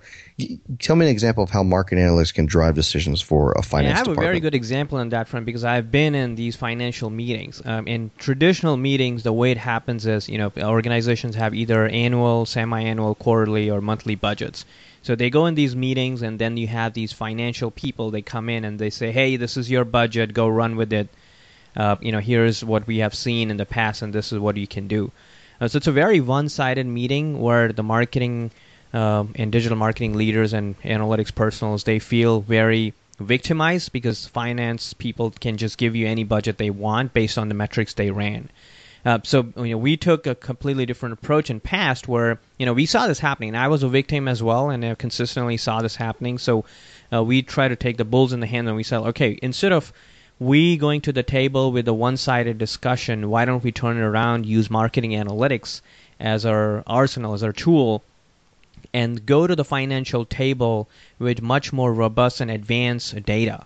tell 0.78 0.96
me 0.96 1.08
an 1.08 1.12
example 1.12 1.44
of 1.44 1.50
how 1.50 1.64
market 1.64 1.98
analysts 1.98 2.32
can 2.32 2.46
drive 2.46 2.76
decisions 2.76 3.22
for 3.22 3.54
a 3.54 3.64
finance. 3.64 3.90
Yeah, 3.90 3.94
I 3.94 3.98
have 3.98 4.06
department. 4.06 4.24
a 4.24 4.28
very 4.28 4.40
good 4.40 4.54
example 4.54 5.00
on 5.00 5.10
that 5.10 5.28
front 5.28 5.48
because 5.48 5.64
I've 5.64 5.92
been 5.92 6.14
in 6.14 6.36
these 6.36 6.56
financial 6.56 7.10
meetings. 7.10 7.60
Um, 7.66 7.88
in 7.88 8.12
traditional 8.20 8.78
meetings, 8.78 9.24
the 9.24 9.34
way 9.34 9.50
it 9.50 9.58
happens 9.58 10.06
is 10.06 10.30
you 10.30 10.38
know 10.38 10.52
organizations 10.58 11.36
have 11.36 11.56
either 11.56 11.88
annual, 11.88 12.46
semi-annual, 12.46 13.16
quarterly, 13.16 13.72
or 13.72 13.82
monthly 13.82 14.14
budgets. 14.14 14.64
So 15.02 15.16
they 15.16 15.32
go 15.32 15.48
in 15.48 15.56
these 15.56 15.76
meetings, 15.76 16.22
and 16.22 16.38
then 16.38 16.56
you 16.56 16.68
have 16.68 16.94
these 16.94 17.12
financial 17.12 17.72
people. 17.72 18.12
They 18.12 18.22
come 18.22 18.48
in 18.48 18.64
and 18.64 18.78
they 18.78 18.92
say, 18.92 19.12
"Hey, 19.12 19.38
this 19.38 19.58
is 19.58 19.72
your 19.72 19.86
budget. 19.86 20.34
Go 20.34 20.48
run 20.48 20.76
with 20.76 20.94
it. 20.94 21.10
Uh, 21.80 21.96
you 22.02 22.12
know, 22.12 22.20
here's 22.20 22.64
what 22.64 22.86
we 22.86 22.98
have 22.98 23.16
seen 23.16 23.50
in 23.50 23.58
the 23.58 23.66
past, 23.66 24.02
and 24.02 24.14
this 24.14 24.34
is 24.34 24.40
what 24.40 24.58
you 24.58 24.68
can 24.68 24.88
do." 24.88 25.12
Uh, 25.62 25.68
so 25.68 25.78
it's 25.78 25.88
a 25.88 25.92
very 25.92 26.20
one-sided 26.20 26.86
meeting 26.86 27.40
where 27.40 27.72
the 27.72 27.84
marketing 27.84 28.52
uh, 28.94 29.24
and 29.36 29.52
digital 29.52 29.78
marketing 29.78 30.16
leaders 30.18 30.54
and 30.54 30.80
analytics 30.82 31.34
personals 31.34 31.84
they 31.84 32.00
feel 32.00 32.42
very 32.42 32.94
victimized 33.20 33.92
because 33.92 34.26
finance 34.28 34.94
people 34.94 35.32
can 35.32 35.58
just 35.58 35.78
give 35.78 35.96
you 35.96 36.08
any 36.08 36.24
budget 36.24 36.58
they 36.58 36.70
want 36.70 37.14
based 37.14 37.38
on 37.38 37.50
the 37.50 37.56
metrics 37.56 37.94
they 37.94 38.12
ran. 38.12 38.50
Uh, 39.06 39.20
so 39.24 39.48
you 39.58 39.72
know, 39.72 39.78
we 39.78 39.96
took 39.96 40.28
a 40.28 40.36
completely 40.36 40.86
different 40.86 41.14
approach 41.14 41.50
in 41.50 41.60
past 41.60 42.08
where 42.08 42.40
you 42.58 42.66
know 42.66 42.74
we 42.74 42.86
saw 42.86 43.08
this 43.08 43.20
happening. 43.20 43.56
I 43.56 43.70
was 43.70 43.84
a 43.84 43.90
victim 43.90 44.28
as 44.28 44.44
well, 44.44 44.70
and 44.70 44.84
I 44.84 44.96
consistently 44.96 45.58
saw 45.58 45.82
this 45.82 45.96
happening. 45.96 46.38
So 46.38 46.66
uh, 47.14 47.24
we 47.24 47.42
try 47.42 47.70
to 47.70 47.76
take 47.78 47.98
the 47.98 48.06
bulls 48.06 48.34
in 48.34 48.42
the 48.42 48.48
hand, 48.48 48.68
and 48.68 48.76
we 48.76 48.84
said, 48.84 49.00
okay, 49.00 49.40
instead 49.42 49.72
of 49.72 49.94
we 50.40 50.78
going 50.78 51.02
to 51.02 51.12
the 51.12 51.24
table 51.24 51.72
with 51.72 51.88
a 51.88 51.94
one-sided 51.94 52.58
discussion, 52.58 53.30
why 53.30 53.46
don't 53.46 53.64
we 53.64 53.72
turn 53.72 53.98
it 53.98 54.02
around, 54.02 54.46
use 54.46 54.70
marketing 54.70 55.12
analytics 55.12 55.82
as 56.20 56.46
our 56.46 56.84
arsenal, 56.88 57.34
as 57.34 57.44
our 57.44 57.54
tool 57.54 58.04
and 58.94 59.26
go 59.26 59.46
to 59.46 59.56
the 59.56 59.66
financial 59.66 60.26
table 60.26 60.90
with 61.20 61.42
much 61.42 61.72
more 61.72 61.94
robust 61.94 62.42
and 62.42 62.50
advanced 62.50 63.22
data. 63.24 63.66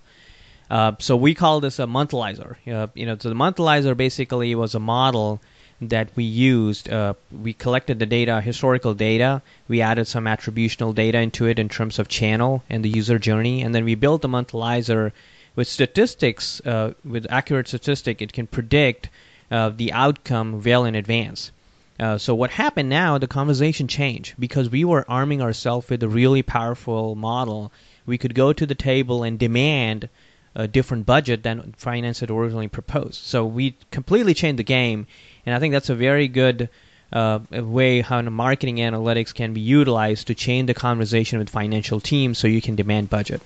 Uh, 0.70 0.94
so 1.00 1.16
we 1.16 1.34
call 1.34 1.60
this 1.60 1.80
a 1.80 1.86
monthlizer. 1.86 2.56
Uh, 2.68 2.88
you 2.94 3.06
know, 3.06 3.18
so 3.20 3.30
the 3.30 3.36
monthlizer 3.36 3.96
basically 3.96 4.56
was 4.56 4.76
a 4.76 4.80
model 4.80 5.42
that 5.82 6.10
we 6.16 6.24
used. 6.24 6.90
Uh, 6.90 7.14
we 7.32 7.54
collected 7.54 8.00
the 8.00 8.06
data, 8.06 8.42
historical 8.42 8.94
data. 8.94 9.42
We 9.68 9.82
added 9.82 10.08
some 10.08 10.26
attributional 10.26 10.96
data 10.96 11.20
into 11.20 11.46
it 11.46 11.60
in 11.60 11.70
terms 11.70 12.00
of 12.00 12.08
channel 12.08 12.64
and 12.70 12.84
the 12.84 12.90
user 12.90 13.20
journey, 13.20 13.62
and 13.62 13.76
then 13.76 13.86
we 13.86 13.96
built 13.96 14.22
the 14.22 14.30
monthlizer 14.30 15.12
with 15.56 15.68
statistics, 15.68 16.62
uh, 16.66 16.94
with 17.06 17.28
accurate 17.30 17.68
statistic. 17.68 18.22
It 18.22 18.34
can 18.34 18.48
predict 18.48 19.10
uh, 19.52 19.70
the 19.70 19.94
outcome 19.94 20.62
well 20.64 20.86
in 20.86 20.96
advance. 20.96 21.52
Uh, 22.00 22.18
so 22.18 22.34
what 22.34 22.50
happened 22.50 22.90
now? 22.90 23.18
The 23.18 23.28
conversation 23.28 23.88
changed 23.88 24.34
because 24.40 24.70
we 24.70 24.84
were 24.84 25.06
arming 25.08 25.42
ourselves 25.42 25.90
with 25.90 26.02
a 26.02 26.10
really 26.10 26.42
powerful 26.42 27.16
model. 27.16 27.72
We 28.06 28.18
could 28.18 28.34
go 28.34 28.52
to 28.52 28.66
the 28.66 28.76
table 28.76 29.24
and 29.24 29.38
demand 29.38 30.10
a 30.56 30.68
different 30.68 31.06
budget 31.06 31.44
than 31.44 31.74
finance 31.78 32.20
had 32.20 32.30
originally 32.30 32.68
proposed. 32.68 33.16
So 33.16 33.46
we 33.46 33.76
completely 33.92 34.34
changed 34.34 34.60
the 34.60 34.64
game, 34.64 35.08
and 35.46 35.56
I 35.56 35.60
think 35.60 35.72
that's 35.72 35.90
a 35.90 35.96
very 35.96 36.28
good 36.28 36.70
uh, 37.12 37.40
way 37.52 38.02
how 38.02 38.22
marketing 38.22 38.78
analytics 38.78 39.34
can 39.34 39.54
be 39.54 39.62
utilized 39.62 40.28
to 40.28 40.36
change 40.36 40.68
the 40.68 40.74
conversation 40.74 41.40
with 41.40 41.50
financial 41.50 42.00
teams 42.00 42.38
so 42.38 42.48
you 42.48 42.62
can 42.62 42.76
demand 42.76 43.10
budget. 43.10 43.42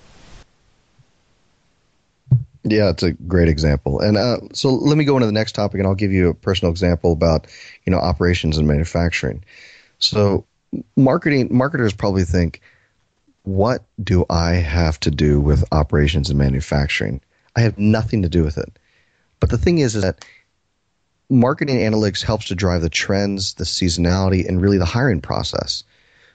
Yeah, 2.70 2.90
it's 2.90 3.02
a 3.02 3.12
great 3.12 3.48
example. 3.48 4.00
And 4.00 4.16
uh, 4.16 4.38
so 4.52 4.70
let 4.70 4.96
me 4.96 5.04
go 5.04 5.16
into 5.16 5.26
the 5.26 5.32
next 5.32 5.52
topic, 5.52 5.78
and 5.78 5.86
I'll 5.86 5.94
give 5.94 6.12
you 6.12 6.28
a 6.28 6.34
personal 6.34 6.70
example 6.70 7.12
about 7.12 7.46
you 7.84 7.90
know 7.90 7.98
operations 7.98 8.58
and 8.58 8.66
manufacturing. 8.66 9.44
So 9.98 10.44
marketing 10.96 11.48
marketers 11.50 11.92
probably 11.92 12.24
think, 12.24 12.60
what 13.42 13.84
do 14.02 14.24
I 14.30 14.52
have 14.52 15.00
to 15.00 15.10
do 15.10 15.40
with 15.40 15.64
operations 15.72 16.30
and 16.30 16.38
manufacturing? 16.38 17.20
I 17.56 17.60
have 17.60 17.78
nothing 17.78 18.22
to 18.22 18.28
do 18.28 18.44
with 18.44 18.58
it. 18.58 18.78
But 19.40 19.50
the 19.50 19.58
thing 19.58 19.78
is, 19.78 19.96
is 19.96 20.02
that 20.02 20.24
marketing 21.30 21.76
analytics 21.76 22.22
helps 22.22 22.46
to 22.46 22.54
drive 22.54 22.82
the 22.82 22.90
trends, 22.90 23.54
the 23.54 23.64
seasonality, 23.64 24.46
and 24.46 24.60
really 24.60 24.78
the 24.78 24.84
hiring 24.84 25.20
process. 25.20 25.84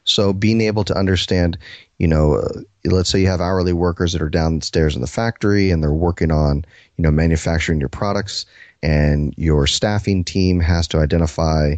So 0.03 0.33
being 0.33 0.62
able 0.62 0.83
to 0.86 0.98
understand, 0.98 1.57
you 1.98 2.07
know, 2.07 2.36
uh, 2.36 2.62
let's 2.86 3.10
say 3.10 3.22
you 3.22 3.27
have 3.27 3.41
hourly 3.41 3.74
workers 3.74 4.13
that 4.13 4.22
are 4.22 4.29
downstairs 4.29 4.95
in 4.95 5.01
the 5.01 5.07
factory 5.07 5.72
and 5.72 5.81
they're 5.81 5.93
working 5.93 6.31
on, 6.31 6.65
you 6.98 7.03
know, 7.03 7.12
manufacturing 7.12 7.79
your 7.79 7.89
products, 7.89 8.45
and 8.81 9.33
your 9.38 9.65
staffing 9.65 10.24
team 10.24 10.60
has 10.60 10.88
to 10.89 11.00
identify, 11.00 11.75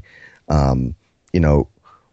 um, 0.50 0.96
you 1.34 1.40
know, 1.40 1.68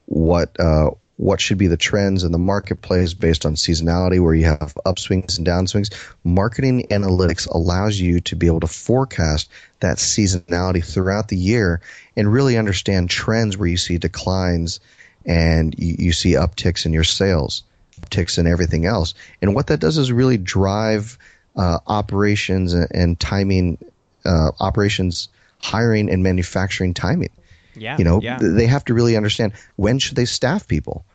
what 0.06 0.58
uh, 0.60 0.90
what 1.16 1.40
should 1.40 1.56
be 1.56 1.68
the 1.68 1.76
trends 1.76 2.24
in 2.24 2.32
the 2.32 2.38
marketplace 2.38 3.14
based 3.14 3.46
on 3.46 3.54
seasonality, 3.54 4.20
where 4.20 4.34
you 4.34 4.44
have 4.44 4.74
upswings 4.84 5.38
and 5.38 5.46
downswings. 5.46 5.94
Marketing 6.24 6.86
analytics 6.90 7.48
allows 7.48 8.00
you 8.00 8.20
to 8.20 8.34
be 8.34 8.46
able 8.46 8.60
to 8.60 8.66
forecast 8.66 9.48
that 9.80 9.98
seasonality 9.98 10.84
throughout 10.84 11.28
the 11.28 11.36
year 11.36 11.80
and 12.16 12.32
really 12.32 12.58
understand 12.58 13.08
trends 13.08 13.56
where 13.56 13.68
you 13.68 13.76
see 13.76 13.98
declines 13.98 14.80
and 15.26 15.74
you, 15.78 15.96
you 15.98 16.12
see 16.12 16.32
upticks 16.32 16.86
in 16.86 16.92
your 16.92 17.04
sales, 17.04 17.62
upticks 18.00 18.38
in 18.38 18.46
everything 18.46 18.86
else. 18.86 19.14
And 19.40 19.54
what 19.54 19.66
that 19.68 19.80
does 19.80 19.98
is 19.98 20.12
really 20.12 20.38
drive 20.38 21.18
uh, 21.56 21.78
operations 21.86 22.72
and, 22.72 22.88
and 22.92 23.20
timing, 23.20 23.78
uh, 24.24 24.52
operations 24.60 25.28
hiring 25.60 26.10
and 26.10 26.22
manufacturing 26.22 26.94
timing. 26.94 27.30
Yeah, 27.74 27.96
you 27.96 28.04
know, 28.04 28.20
yeah. 28.20 28.38
they 28.40 28.66
have 28.66 28.84
to 28.86 28.94
really 28.94 29.16
understand 29.16 29.52
when 29.76 29.98
should 29.98 30.16
they 30.16 30.26
staff 30.26 30.68
people 30.68 31.06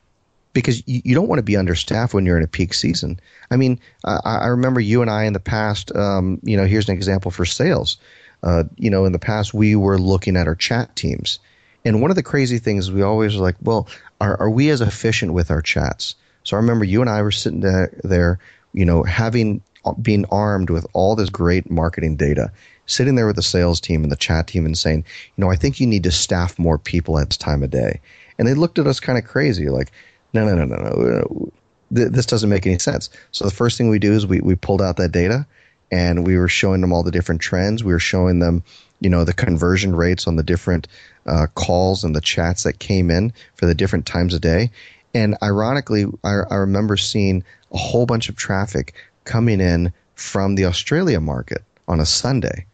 because 0.54 0.82
you, 0.88 1.02
you 1.06 1.14
don't 1.14 1.28
want 1.28 1.38
to 1.38 1.44
be 1.44 1.56
understaffed 1.56 2.16
when 2.16 2.26
you're 2.26 2.38
in 2.38 2.44
a 2.44 2.48
peak 2.48 2.74
season. 2.74 3.20
I 3.52 3.58
mean, 3.58 3.80
I, 4.04 4.20
I 4.24 4.48
remember 4.48 4.80
you 4.80 5.04
and 5.04 5.12
I 5.12 5.26
in 5.26 5.34
the 5.34 5.40
past. 5.40 5.96
Um, 5.96 6.40
you 6.42 6.58
know, 6.58 6.66
here's 6.66 6.90
an 6.90 6.96
example 6.96 7.30
for 7.30 7.46
sales. 7.46 7.98
Uh, 8.42 8.64
you 8.76 8.90
know, 8.90 9.06
in 9.06 9.12
the 9.12 9.20
past 9.20 9.54
we 9.54 9.76
were 9.76 10.00
looking 10.00 10.36
at 10.36 10.48
our 10.48 10.56
chat 10.56 10.96
teams 10.96 11.40
and 11.88 12.02
one 12.02 12.12
of 12.12 12.16
the 12.16 12.24
crazy 12.24 12.60
things 12.60 12.92
we 12.92 13.02
always 13.02 13.36
are 13.36 13.42
like, 13.42 13.56
well, 13.62 13.88
are, 14.20 14.38
are 14.42 14.50
we 14.50 14.70
as 14.70 14.82
efficient 14.82 15.34
with 15.34 15.50
our 15.50 15.62
chats? 15.62 16.16
So 16.44 16.58
I 16.58 16.60
remember 16.60 16.84
you 16.84 17.00
and 17.02 17.10
I 17.10 17.22
were 17.22 17.32
sitting 17.32 17.62
there, 17.62 18.40
you 18.74 18.86
know, 18.86 19.04
having 19.04 19.62
uh, 19.86 19.94
being 19.94 20.26
armed 20.30 20.70
with 20.70 20.86
all 20.94 21.16
this 21.16 21.30
great 21.30 21.72
marketing 21.72 22.18
data, 22.18 22.52
sitting 22.88 23.16
there 23.16 23.26
with 23.26 23.38
the 23.38 23.42
sales 23.42 23.80
team 23.80 24.04
and 24.04 24.12
the 24.12 24.18
chat 24.18 24.48
team 24.48 24.66
and 24.66 24.78
saying, 24.78 25.06
you 25.36 25.42
know, 25.42 25.50
I 25.50 25.56
think 25.56 25.80
you 25.80 25.88
need 25.88 26.04
to 26.04 26.12
staff 26.12 26.60
more 26.60 26.78
people 26.78 27.20
at 27.20 27.30
this 27.30 27.38
time 27.38 27.64
of 27.64 27.70
day. 27.70 28.02
And 28.38 28.48
they 28.48 28.54
looked 28.54 28.80
at 28.80 28.88
us 28.88 29.00
kind 29.00 29.18
of 29.18 29.26
crazy, 29.26 29.70
like, 29.70 29.92
no, 30.34 30.46
no, 30.46 30.56
no, 30.56 30.66
no, 30.66 30.76
no. 30.78 31.22
Uh, 31.22 31.50
this 31.90 32.26
doesn't 32.26 32.50
make 32.50 32.68
any 32.68 32.80
sense. 32.80 33.10
So 33.32 33.46
the 33.46 33.52
first 33.52 33.78
thing 33.78 33.90
we 33.90 33.98
do 33.98 34.12
is 34.12 34.28
we, 34.28 34.42
we 34.42 34.56
pulled 34.56 34.82
out 34.82 34.98
that 34.98 35.14
data 35.14 35.48
and 35.90 36.28
we 36.28 36.38
were 36.38 36.50
showing 36.50 36.82
them 36.82 36.92
all 36.92 37.02
the 37.02 37.12
different 37.12 37.40
trends. 37.40 37.82
We 37.82 37.94
were 37.94 38.00
showing 38.00 38.40
them, 38.40 38.62
you 39.00 39.10
know, 39.10 39.24
the 39.24 39.34
conversion 39.34 39.96
rates 39.96 40.28
on 40.28 40.36
the 40.36 40.44
different 40.44 40.88
uh, 41.26 41.48
calls 41.56 42.04
and 42.04 42.16
the 42.16 42.22
chats 42.22 42.64
that 42.64 42.80
came 42.80 43.12
in 43.12 43.34
for 43.56 43.66
the 43.66 43.76
different 43.76 44.06
times 44.06 44.34
of 44.34 44.42
day. 44.42 44.72
And 45.14 45.36
ironically, 45.42 46.06
I, 46.24 46.40
I 46.50 46.56
remember 46.56 46.98
seeing 46.98 47.44
a 47.72 47.78
whole 47.78 48.06
bunch 48.06 48.30
of 48.30 48.36
traffic 48.36 48.94
coming 49.24 49.60
in 49.60 49.94
from 50.16 50.56
the 50.56 50.66
Australia 50.66 51.20
market 51.20 51.64
on 51.88 52.00
a 52.00 52.06
Sunday. 52.06 52.66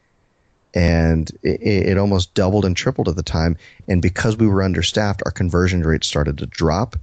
And 0.74 1.30
it, 1.44 1.62
it 1.62 1.98
almost 1.98 2.34
doubled 2.34 2.66
and 2.66 2.76
tripled 2.76 3.08
at 3.08 3.16
the 3.16 3.24
time. 3.24 3.58
And 3.88 4.02
because 4.02 4.38
we 4.38 4.48
were 4.48 4.64
understaffed, 4.64 5.22
our 5.26 5.32
conversion 5.32 5.84
rate 5.84 6.04
started 6.04 6.38
to 6.40 6.46
drop 6.46 6.96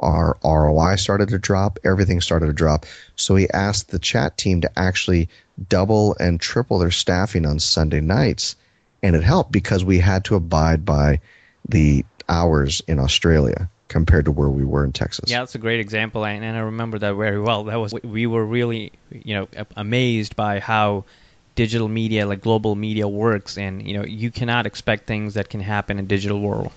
our 0.00 0.36
ROI 0.44 0.96
started 0.96 1.28
to 1.28 1.38
drop, 1.38 1.78
everything 1.84 2.20
started 2.20 2.46
to 2.46 2.52
drop. 2.52 2.84
So 3.16 3.36
he 3.36 3.48
asked 3.50 3.90
the 3.90 3.98
chat 3.98 4.36
team 4.36 4.60
to 4.60 4.78
actually 4.78 5.28
double 5.68 6.16
and 6.18 6.40
triple 6.40 6.78
their 6.78 6.90
staffing 6.90 7.46
on 7.46 7.58
Sunday 7.58 8.00
nights 8.00 8.56
and 9.04 9.14
it 9.14 9.22
helped 9.22 9.52
because 9.52 9.84
we 9.84 9.98
had 9.98 10.24
to 10.24 10.34
abide 10.34 10.82
by 10.82 11.20
the 11.68 12.02
hours 12.30 12.80
in 12.88 12.98
Australia 12.98 13.68
compared 13.88 14.24
to 14.24 14.32
where 14.32 14.48
we 14.48 14.64
were 14.64 14.82
in 14.82 14.92
Texas. 14.92 15.30
Yeah, 15.30 15.40
that's 15.40 15.54
a 15.54 15.58
great 15.58 15.78
example, 15.78 16.24
and, 16.24 16.42
I 16.42 16.60
remember 16.60 16.98
that 16.98 17.14
very 17.14 17.38
well. 17.38 17.64
That 17.64 17.76
was 17.76 17.92
we 18.02 18.26
were 18.26 18.44
really, 18.44 18.92
you 19.10 19.34
know, 19.34 19.48
amazed 19.76 20.36
by 20.36 20.58
how 20.58 21.04
digital 21.54 21.86
media, 21.86 22.26
like 22.26 22.40
global 22.40 22.74
media, 22.76 23.06
works, 23.06 23.58
and 23.58 23.86
you 23.86 23.92
know, 23.98 24.06
you 24.06 24.30
cannot 24.30 24.66
expect 24.66 25.06
things 25.06 25.34
that 25.34 25.50
can 25.50 25.60
happen 25.60 25.98
in 25.98 26.06
digital 26.06 26.40
world. 26.40 26.72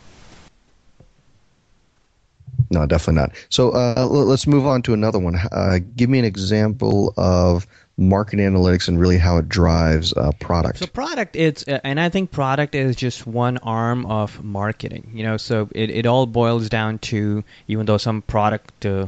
No, 2.70 2.86
definitely 2.86 3.22
not. 3.22 3.32
So 3.50 3.72
uh, 3.72 4.06
let's 4.06 4.46
move 4.46 4.66
on 4.66 4.82
to 4.82 4.94
another 4.94 5.20
one. 5.20 5.38
Uh, 5.54 5.80
give 5.96 6.10
me 6.10 6.20
an 6.20 6.26
example 6.26 7.14
of 7.16 7.66
market 7.98 8.38
analytics 8.38 8.88
and 8.88 9.00
really 9.00 9.18
how 9.18 9.38
it 9.38 9.50
drives 9.50 10.14
uh, 10.14 10.32
product. 10.40 10.80
So 10.80 10.88
product, 10.88 11.36
it's 11.36 11.68
uh, 11.68 11.80
and 11.84 12.00
I 12.00 12.10
think 12.10 12.32
product 12.32 12.76
is 12.76 12.96
just 12.96 13.26
one 13.26 13.58
arm 13.58 14.06
of 14.06 14.44
marketing. 14.44 15.12
You 15.14 15.24
know, 15.24 15.38
so 15.38 15.70
it, 15.74 15.90
it 15.90 16.06
all 16.06 16.26
boils 16.26 16.70
down 16.70 17.00
to 17.00 17.44
even 17.68 17.86
though 17.86 17.98
some 17.98 18.22
product 18.22 18.86
uh, 18.86 19.08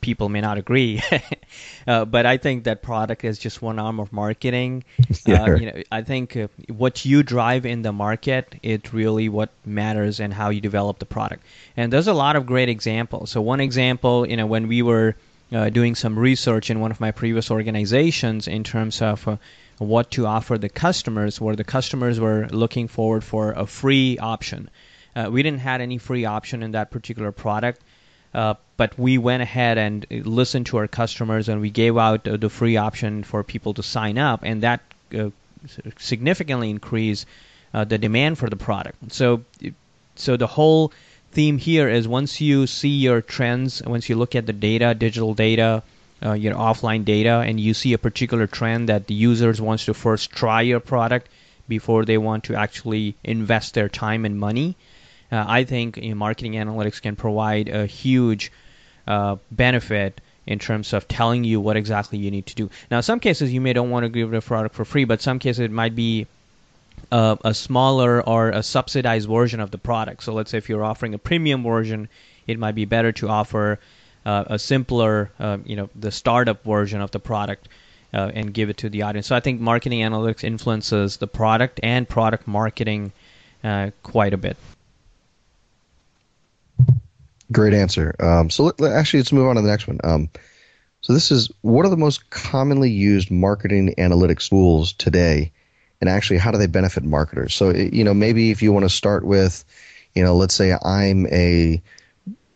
people 0.00 0.28
may 0.28 0.40
not 0.40 0.56
agree, 0.56 1.02
uh, 1.86 2.04
but 2.04 2.26
I 2.26 2.36
think 2.36 2.64
that 2.64 2.80
product 2.80 3.24
is 3.24 3.38
just 3.38 3.60
one 3.60 3.78
arm 3.78 4.00
of 4.00 4.12
marketing. 4.12 4.84
Yeah. 5.26 5.42
Uh, 5.42 5.56
you 5.56 5.66
know, 5.66 5.82
I 5.90 6.02
think 6.02 6.36
uh, 6.36 6.48
what 6.68 7.04
you 7.04 7.22
drive 7.22 7.66
in 7.66 7.82
the 7.82 7.92
market 7.92 8.54
it 8.62 8.92
really 8.92 9.28
what 9.28 9.50
matters 9.66 10.20
and 10.20 10.32
how 10.32 10.50
you 10.50 10.60
develop 10.60 11.00
the 11.00 11.06
product. 11.06 11.44
And 11.76 11.92
there's 11.92 12.06
a 12.06 12.14
lot 12.14 12.36
of 12.36 12.46
great 12.46 12.68
examples. 12.68 13.30
So 13.30 13.42
one 13.42 13.60
example, 13.60 14.26
you 14.26 14.36
know, 14.36 14.46
when 14.46 14.68
we 14.68 14.80
were 14.80 15.16
uh, 15.52 15.70
doing 15.70 15.94
some 15.94 16.18
research 16.18 16.70
in 16.70 16.80
one 16.80 16.90
of 16.90 17.00
my 17.00 17.10
previous 17.10 17.50
organizations 17.50 18.48
in 18.48 18.64
terms 18.64 19.00
of 19.02 19.26
uh, 19.26 19.36
what 19.78 20.10
to 20.10 20.26
offer 20.26 20.58
the 20.58 20.68
customers, 20.68 21.40
where 21.40 21.56
the 21.56 21.64
customers 21.64 22.20
were 22.20 22.48
looking 22.50 22.88
forward 22.88 23.24
for 23.24 23.52
a 23.52 23.66
free 23.66 24.18
option. 24.18 24.68
Uh, 25.16 25.28
we 25.30 25.42
didn't 25.42 25.60
have 25.60 25.80
any 25.80 25.98
free 25.98 26.24
option 26.24 26.62
in 26.62 26.72
that 26.72 26.90
particular 26.90 27.32
product, 27.32 27.80
uh, 28.34 28.54
but 28.76 28.98
we 28.98 29.18
went 29.18 29.42
ahead 29.42 29.78
and 29.78 30.06
listened 30.10 30.66
to 30.66 30.76
our 30.76 30.86
customers 30.86 31.48
and 31.48 31.60
we 31.60 31.70
gave 31.70 31.96
out 31.96 32.24
the 32.24 32.50
free 32.50 32.76
option 32.76 33.24
for 33.24 33.42
people 33.42 33.74
to 33.74 33.82
sign 33.82 34.18
up, 34.18 34.40
and 34.42 34.62
that 34.62 34.80
uh, 35.18 35.30
significantly 35.98 36.70
increased 36.70 37.26
uh, 37.72 37.84
the 37.84 37.98
demand 37.98 38.38
for 38.38 38.48
the 38.48 38.56
product. 38.56 39.12
So, 39.12 39.44
so 40.14 40.36
the 40.36 40.46
whole 40.46 40.92
theme 41.38 41.56
here 41.56 41.88
is 41.88 42.08
once 42.08 42.40
you 42.40 42.66
see 42.66 42.88
your 42.88 43.20
trends, 43.20 43.80
once 43.86 44.08
you 44.08 44.16
look 44.16 44.34
at 44.34 44.44
the 44.44 44.52
data, 44.52 44.92
digital 44.92 45.34
data, 45.34 45.84
uh, 46.20 46.32
your 46.32 46.52
offline 46.54 47.04
data, 47.04 47.44
and 47.46 47.60
you 47.60 47.72
see 47.74 47.92
a 47.92 47.98
particular 47.98 48.48
trend 48.48 48.88
that 48.88 49.06
the 49.06 49.14
users 49.14 49.60
wants 49.60 49.84
to 49.84 49.94
first 49.94 50.32
try 50.32 50.62
your 50.62 50.80
product 50.80 51.28
before 51.68 52.04
they 52.04 52.18
want 52.18 52.42
to 52.42 52.56
actually 52.56 53.14
invest 53.22 53.74
their 53.74 53.88
time 53.88 54.24
and 54.24 54.36
money, 54.36 54.74
uh, 55.30 55.44
I 55.46 55.62
think 55.62 55.96
you 55.96 56.08
know, 56.08 56.16
marketing 56.16 56.54
analytics 56.54 57.00
can 57.00 57.14
provide 57.14 57.68
a 57.68 57.86
huge 57.86 58.50
uh, 59.06 59.36
benefit 59.52 60.20
in 60.44 60.58
terms 60.58 60.92
of 60.92 61.06
telling 61.06 61.44
you 61.44 61.60
what 61.60 61.76
exactly 61.76 62.18
you 62.18 62.32
need 62.32 62.46
to 62.46 62.56
do. 62.56 62.68
Now, 62.90 62.96
in 62.96 63.04
some 63.04 63.20
cases 63.20 63.52
you 63.52 63.60
may 63.60 63.74
don't 63.74 63.90
want 63.90 64.02
to 64.02 64.08
give 64.08 64.32
the 64.32 64.40
product 64.40 64.74
for 64.74 64.84
free, 64.84 65.04
but 65.04 65.22
some 65.22 65.38
cases 65.38 65.60
it 65.60 65.70
might 65.70 65.94
be 65.94 66.26
a 67.10 67.54
smaller 67.54 68.20
or 68.26 68.50
a 68.50 68.62
subsidized 68.62 69.28
version 69.28 69.60
of 69.60 69.70
the 69.70 69.78
product. 69.78 70.22
So 70.22 70.32
let's 70.32 70.50
say 70.50 70.58
if 70.58 70.68
you're 70.68 70.84
offering 70.84 71.14
a 71.14 71.18
premium 71.18 71.62
version, 71.62 72.08
it 72.46 72.58
might 72.58 72.74
be 72.74 72.84
better 72.84 73.12
to 73.12 73.28
offer 73.28 73.78
uh, 74.26 74.44
a 74.48 74.58
simpler, 74.58 75.30
uh, 75.38 75.58
you 75.64 75.76
know, 75.76 75.88
the 75.94 76.10
startup 76.10 76.62
version 76.64 77.00
of 77.00 77.10
the 77.10 77.20
product 77.20 77.68
uh, 78.12 78.30
and 78.34 78.52
give 78.52 78.68
it 78.68 78.78
to 78.78 78.90
the 78.90 79.02
audience. 79.02 79.26
So 79.26 79.36
I 79.36 79.40
think 79.40 79.60
marketing 79.60 80.00
analytics 80.00 80.44
influences 80.44 81.16
the 81.16 81.26
product 81.26 81.80
and 81.82 82.08
product 82.08 82.46
marketing 82.46 83.12
uh, 83.64 83.90
quite 84.02 84.34
a 84.34 84.36
bit. 84.36 84.56
Great 87.50 87.72
answer. 87.72 88.14
Um, 88.20 88.50
so 88.50 88.64
let, 88.64 88.80
let, 88.80 88.92
actually, 88.92 89.20
let's 89.20 89.32
move 89.32 89.46
on 89.46 89.56
to 89.56 89.62
the 89.62 89.68
next 89.68 89.86
one. 89.86 89.98
Um, 90.04 90.28
so 91.00 91.12
this 91.12 91.30
is 91.30 91.50
what 91.62 91.86
are 91.86 91.88
the 91.88 91.96
most 91.96 92.28
commonly 92.30 92.90
used 92.90 93.30
marketing 93.30 93.94
analytics 93.96 94.50
tools 94.50 94.92
today, 94.92 95.52
and 96.00 96.08
actually 96.08 96.38
how 96.38 96.50
do 96.50 96.58
they 96.58 96.66
benefit 96.66 97.04
marketers? 97.04 97.54
So 97.54 97.70
you 97.70 98.04
know 98.04 98.14
maybe 98.14 98.50
if 98.50 98.62
you 98.62 98.72
want 98.72 98.84
to 98.84 98.90
start 98.90 99.24
with, 99.24 99.64
you 100.14 100.22
know, 100.22 100.34
let's 100.36 100.54
say 100.54 100.76
I'm 100.84 101.26
a 101.28 101.80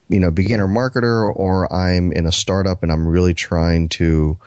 you 0.09 0.21
know 0.21 0.31
beginner 0.31 0.69
marketer 0.69 1.35
or 1.35 1.73
I'm 1.73 2.13
in 2.13 2.27
a 2.27 2.33
startup 2.33 2.83
and 2.83 2.93
I'm 2.93 3.07
really 3.07 3.35
trying 3.35 3.89
to 3.91 4.39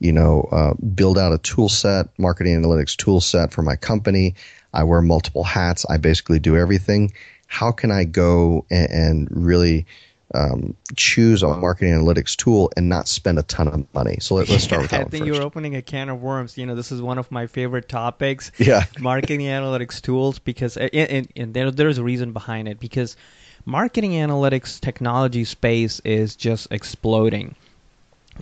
you 0.00 0.12
know 0.12 0.48
uh, 0.50 0.74
build 0.74 1.18
out 1.18 1.32
a 1.32 1.38
tool 1.38 1.68
set, 1.68 2.08
marketing 2.18 2.60
analytics 2.60 2.96
tool 2.96 3.20
set 3.20 3.52
for 3.52 3.62
my 3.62 3.76
company. 3.76 4.34
I 4.74 4.84
wear 4.84 5.02
multiple 5.02 5.44
hats. 5.44 5.84
I 5.88 5.98
basically 5.98 6.38
do 6.38 6.56
everything. 6.56 7.12
How 7.46 7.72
can 7.72 7.90
I 7.90 8.04
go 8.04 8.64
and, 8.70 8.90
and 8.90 9.28
really 9.30 9.86
um, 10.34 10.74
choose 10.96 11.42
a 11.42 11.48
marketing 11.48 11.94
analytics 11.94 12.36
tool 12.36 12.72
and 12.76 12.88
not 12.88 13.08
spend 13.08 13.38
a 13.38 13.42
ton 13.42 13.68
of 13.68 13.94
money. 13.94 14.18
So 14.20 14.36
let, 14.36 14.50
us 14.50 14.64
start 14.64 14.82
with 14.82 14.90
that. 14.92 15.02
I 15.02 15.04
think 15.04 15.26
you 15.26 15.34
you're 15.34 15.42
opening 15.42 15.76
a 15.76 15.82
can 15.82 16.08
of 16.08 16.22
worms. 16.22 16.56
You 16.56 16.66
know, 16.66 16.74
this 16.74 16.92
is 16.92 17.02
one 17.02 17.18
of 17.18 17.30
my 17.30 17.46
favorite 17.46 17.88
topics. 17.88 18.50
Yeah, 18.62 18.84
marketing 19.00 19.40
analytics 19.40 20.00
tools 20.00 20.38
because 20.38 20.76
and, 20.76 20.94
and, 20.94 21.28
and 21.34 21.52
there, 21.54 21.70
there's 21.72 21.98
a 21.98 22.04
reason 22.04 22.32
behind 22.32 22.68
it 22.68 22.78
because 22.78 23.16
marketing 23.64 24.12
analytics 24.12 24.80
technology 24.80 25.44
space 25.44 26.00
is 26.04 26.36
just 26.36 26.68
exploding. 26.70 27.56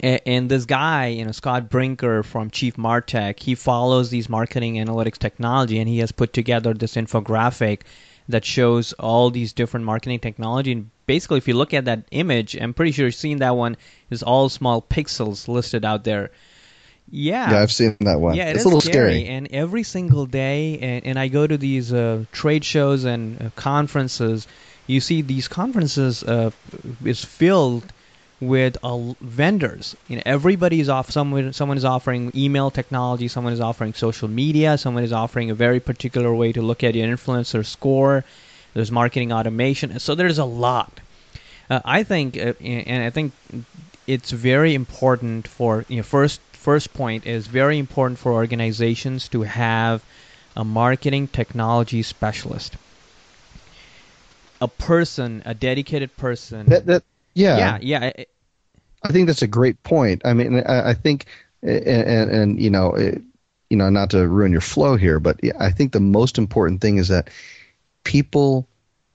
And, 0.02 0.20
and 0.26 0.50
this 0.50 0.66
guy, 0.66 1.06
you 1.06 1.24
know, 1.24 1.32
Scott 1.32 1.70
Brinker 1.70 2.22
from 2.22 2.50
Chief 2.50 2.76
Martec, 2.76 3.40
he 3.40 3.54
follows 3.54 4.10
these 4.10 4.28
marketing 4.28 4.74
analytics 4.74 5.18
technology, 5.18 5.78
and 5.78 5.88
he 5.88 5.98
has 5.98 6.12
put 6.12 6.32
together 6.32 6.74
this 6.74 6.96
infographic 6.96 7.80
that 8.30 8.44
shows 8.44 8.92
all 8.94 9.30
these 9.30 9.52
different 9.52 9.86
marketing 9.86 10.20
technology. 10.20 10.72
And 10.72 10.90
basically, 11.06 11.38
if 11.38 11.48
you 11.48 11.54
look 11.54 11.74
at 11.74 11.84
that 11.86 12.04
image, 12.10 12.56
I'm 12.56 12.74
pretty 12.74 12.92
sure 12.92 13.06
you've 13.06 13.14
seen 13.14 13.38
that 13.38 13.56
one 13.56 13.76
is 14.10 14.22
all 14.22 14.48
small 14.48 14.82
pixels 14.82 15.48
listed 15.48 15.84
out 15.84 16.04
there. 16.04 16.30
Yeah. 17.10 17.50
Yeah, 17.50 17.62
I've 17.62 17.72
seen 17.72 17.96
that 18.00 18.20
one. 18.20 18.36
Yeah, 18.36 18.50
it 18.50 18.56
it's 18.56 18.64
a 18.64 18.68
little 18.68 18.80
scary. 18.80 19.20
scary. 19.22 19.26
And 19.26 19.48
every 19.50 19.82
single 19.82 20.26
day, 20.26 20.78
and, 20.78 21.06
and 21.06 21.18
I 21.18 21.28
go 21.28 21.46
to 21.46 21.58
these 21.58 21.92
uh, 21.92 22.24
trade 22.32 22.64
shows 22.64 23.04
and 23.04 23.42
uh, 23.42 23.50
conferences, 23.56 24.46
you 24.86 25.00
see 25.00 25.22
these 25.22 25.48
conferences 25.48 26.22
uh, 26.22 26.50
is 27.04 27.24
filled 27.24 27.92
with 28.40 28.78
uh, 28.82 29.12
vendors. 29.20 29.96
You 30.08 30.16
know, 30.16 30.22
everybody 30.24 30.80
is 30.80 30.88
off. 30.88 31.10
Someone, 31.10 31.52
someone 31.52 31.76
is 31.76 31.84
offering 31.84 32.32
email 32.34 32.70
technology. 32.70 33.28
Someone 33.28 33.52
is 33.52 33.60
offering 33.60 33.94
social 33.94 34.28
media. 34.28 34.78
Someone 34.78 35.04
is 35.04 35.12
offering 35.12 35.50
a 35.50 35.54
very 35.54 35.80
particular 35.80 36.32
way 36.32 36.52
to 36.52 36.62
look 36.62 36.82
at 36.82 36.94
your 36.94 37.06
influencer 37.06 37.64
score. 37.64 38.24
There's 38.74 38.90
marketing 38.90 39.32
automation. 39.32 39.98
So 39.98 40.14
there's 40.14 40.38
a 40.38 40.44
lot. 40.44 41.00
Uh, 41.68 41.80
I 41.84 42.02
think, 42.02 42.36
uh, 42.36 42.54
and 42.60 43.02
I 43.02 43.10
think 43.10 43.32
it's 44.06 44.30
very 44.30 44.74
important 44.74 45.46
for 45.46 45.84
you 45.88 45.98
know, 45.98 46.02
first 46.02 46.40
first 46.52 46.92
point 46.92 47.26
is 47.26 47.46
very 47.46 47.78
important 47.78 48.18
for 48.18 48.32
organizations 48.32 49.28
to 49.28 49.42
have 49.42 50.02
a 50.56 50.64
marketing 50.64 51.26
technology 51.28 52.02
specialist 52.02 52.76
a 54.60 54.68
person, 54.68 55.42
a 55.46 55.54
dedicated 55.54 56.16
person. 56.16 56.66
That, 56.66 56.86
that 56.86 57.02
yeah, 57.34 57.78
yeah, 57.80 58.10
yeah. 58.16 58.24
I 59.02 59.12
think 59.12 59.26
that's 59.26 59.42
a 59.42 59.46
great 59.46 59.82
point. 59.82 60.22
I 60.24 60.34
mean, 60.34 60.62
I, 60.66 60.90
I 60.90 60.94
think, 60.94 61.26
and, 61.62 61.86
and, 61.86 62.30
and, 62.30 62.62
you 62.62 62.70
know, 62.70 62.94
it, 62.94 63.22
you 63.70 63.76
know, 63.76 63.88
not 63.88 64.10
to 64.10 64.28
ruin 64.28 64.52
your 64.52 64.60
flow 64.60 64.96
here, 64.96 65.20
but 65.20 65.40
I 65.58 65.70
think 65.70 65.92
the 65.92 66.00
most 66.00 66.38
important 66.38 66.80
thing 66.80 66.98
is 66.98 67.08
that 67.08 67.30
people, 68.04 68.66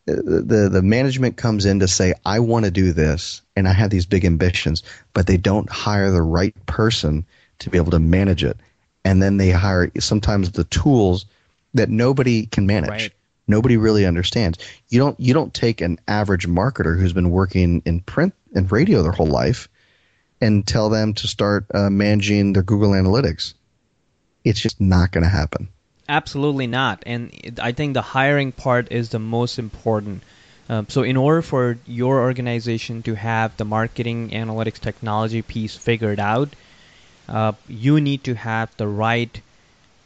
uh, 0.08 0.14
the 0.16 0.70
the 0.72 0.82
management 0.82 1.36
comes 1.36 1.66
in 1.66 1.80
to 1.82 1.88
say, 1.88 2.14
I 2.26 2.40
want 2.40 2.66
to 2.66 2.72
do 2.72 2.94
this, 2.94 3.42
and 3.56 3.68
I 3.68 3.74
have 3.74 3.90
these 3.90 4.06
big 4.06 4.24
ambitions, 4.24 4.82
but 5.14 5.28
they 5.28 5.38
don't 5.38 5.70
hire 5.70 6.12
the 6.12 6.22
right 6.22 6.56
person 6.66 7.26
to 7.60 7.70
be 7.70 7.78
able 7.78 7.92
to 7.92 8.00
manage 8.00 8.44
it, 8.44 8.58
and 9.04 9.22
then 9.22 9.38
they 9.38 9.52
hire 9.52 9.92
sometimes 10.00 10.52
the 10.52 10.64
tools 10.66 11.26
that 11.74 11.90
nobody 11.90 12.46
can 12.46 12.66
manage. 12.66 12.90
Right 12.90 13.14
nobody 13.48 13.78
really 13.78 14.06
understands. 14.06 14.58
You 14.90 15.00
don't 15.00 15.20
you 15.20 15.34
don't 15.34 15.54
take 15.54 15.82
an 15.82 16.00
average 16.08 16.48
marketer 16.48 17.00
who's 17.00 17.14
been 17.14 17.30
working 17.30 17.82
in 17.86 18.02
print 18.02 18.34
and 18.54 18.72
radio 18.72 19.04
their 19.04 19.12
whole 19.12 19.28
life 19.28 19.70
and 20.42 20.66
tell 20.66 20.90
them 20.90 21.14
to 21.16 21.28
start 21.28 21.66
uh, 21.74 21.90
managing 21.90 22.54
their 22.54 22.64
Google 22.64 22.92
Analytics. 22.92 23.54
It's 24.44 24.60
just 24.60 24.80
not 24.80 25.12
going 25.12 25.24
to 25.24 25.30
happen. 25.30 25.70
Absolutely 26.08 26.68
not. 26.68 27.04
And 27.06 27.58
I 27.62 27.72
think 27.72 27.94
the 27.94 28.02
hiring 28.02 28.52
part 28.52 28.92
is 28.92 29.10
the 29.10 29.20
most 29.20 29.58
important. 29.58 30.22
Um, 30.70 30.88
so, 30.90 31.04
in 31.04 31.18
order 31.18 31.42
for 31.42 31.78
your 31.86 32.22
organization 32.22 33.04
to 33.04 33.16
have 33.16 33.56
the 33.58 33.66
marketing 33.66 34.30
analytics 34.32 34.80
technology 34.80 35.42
piece 35.42 35.76
figured 35.76 36.20
out, 36.20 36.56
uh, 37.28 37.54
you 37.68 38.02
need 38.02 38.24
to 38.26 38.36
have 38.36 38.76
the 38.78 38.88
right 38.88 39.42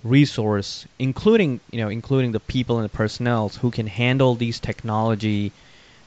resource, 0.04 0.86
including 0.98 1.60
you 1.72 1.80
know 1.80 1.90
including 1.90 2.32
the 2.32 2.40
people 2.40 2.78
and 2.78 2.86
the 2.86 2.90
personnel 2.98 3.50
who 3.50 3.72
can 3.72 3.88
handle 3.88 4.36
these 4.36 4.60
technology, 4.60 5.52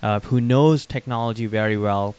uh, 0.02 0.20
who 0.20 0.40
knows 0.40 0.87
technology 0.87 1.46
very 1.46 1.76
well, 1.76 2.14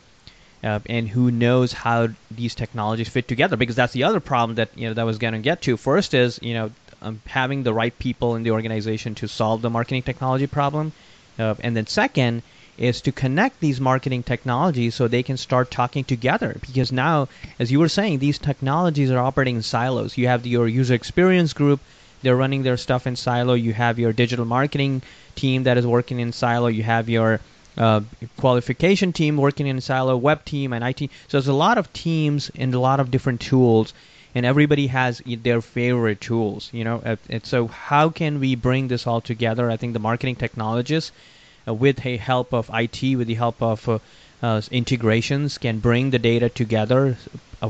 uh, 0.63 0.79
and 0.87 1.07
who 1.07 1.31
knows 1.31 1.73
how 1.73 2.09
these 2.31 2.55
technologies 2.55 3.09
fit 3.09 3.27
together. 3.27 3.57
Because 3.57 3.75
that's 3.75 3.93
the 3.93 4.03
other 4.03 4.19
problem 4.19 4.55
that 4.55 4.69
you 4.75 4.87
know 4.87 4.93
that 4.93 5.05
was 5.05 5.17
going 5.17 5.33
to 5.33 5.39
get 5.39 5.61
to. 5.63 5.77
First 5.77 6.13
is 6.13 6.39
you 6.41 6.53
know 6.53 6.71
um, 7.01 7.21
having 7.25 7.63
the 7.63 7.73
right 7.73 7.97
people 7.97 8.35
in 8.35 8.43
the 8.43 8.51
organization 8.51 9.15
to 9.15 9.27
solve 9.27 9.61
the 9.61 9.69
marketing 9.69 10.03
technology 10.03 10.47
problem, 10.47 10.91
uh, 11.39 11.55
and 11.61 11.75
then 11.75 11.87
second 11.87 12.43
is 12.77 13.01
to 13.01 13.11
connect 13.11 13.59
these 13.59 13.79
marketing 13.79 14.23
technologies 14.23 14.95
so 14.95 15.07
they 15.07 15.23
can 15.23 15.37
start 15.37 15.69
talking 15.69 16.03
together. 16.03 16.55
Because 16.61 16.91
now, 16.91 17.27
as 17.59 17.71
you 17.71 17.79
were 17.79 17.89
saying, 17.89 18.19
these 18.19 18.39
technologies 18.39 19.11
are 19.11 19.19
operating 19.19 19.57
in 19.57 19.61
silos. 19.61 20.17
You 20.17 20.27
have 20.27 20.45
your 20.45 20.67
user 20.67 20.93
experience 20.95 21.53
group, 21.53 21.79
they're 22.23 22.35
running 22.35 22.63
their 22.63 22.77
stuff 22.77 23.05
in 23.05 23.15
silo. 23.15 23.53
You 23.53 23.73
have 23.73 23.99
your 23.99 24.13
digital 24.13 24.45
marketing 24.45 25.01
team 25.35 25.63
that 25.63 25.77
is 25.77 25.85
working 25.85 26.19
in 26.19 26.31
silo. 26.31 26.67
You 26.67 26.83
have 26.83 27.09
your 27.09 27.41
uh, 27.77 28.01
qualification 28.37 29.11
team 29.11 29.35
working 29.35 29.67
in 29.67 29.81
silo, 29.81 30.15
web 30.15 30.45
team, 30.45 30.71
and 30.73 30.83
IT. 30.83 30.99
So 31.27 31.37
there's 31.37 31.47
a 31.47 31.53
lot 31.53 31.77
of 31.77 31.91
teams 31.91 32.49
and 32.55 32.73
a 32.73 32.79
lot 32.79 33.01
of 33.01 33.11
different 33.11 33.41
tools, 33.41 33.93
and 34.33 34.45
everybody 34.45 34.87
has 34.87 35.21
their 35.25 35.61
favorite 35.61 36.21
tools. 36.21 36.69
You 36.71 36.85
know, 36.85 37.17
and 37.29 37.45
so 37.45 37.67
how 37.67 38.09
can 38.09 38.39
we 38.39 38.55
bring 38.55 38.87
this 38.87 39.05
all 39.05 39.19
together? 39.19 39.69
I 39.69 39.75
think 39.75 39.91
the 39.91 39.99
marketing 39.99 40.37
technologists 40.37 41.11
uh, 41.11 41.42
with 41.65 41.97
the 42.03 42.17
help 42.17 42.53
of 42.53 42.69
IT, 42.73 43.15
with 43.15 43.27
the 43.27 43.35
help 43.35 43.61
of 43.61 43.87
uh, 43.87 43.99
uh, 44.41 44.61
integrations, 44.71 45.57
can 45.57 45.79
bring 45.79 46.09
the 46.11 46.19
data 46.19 46.49
together. 46.49 47.17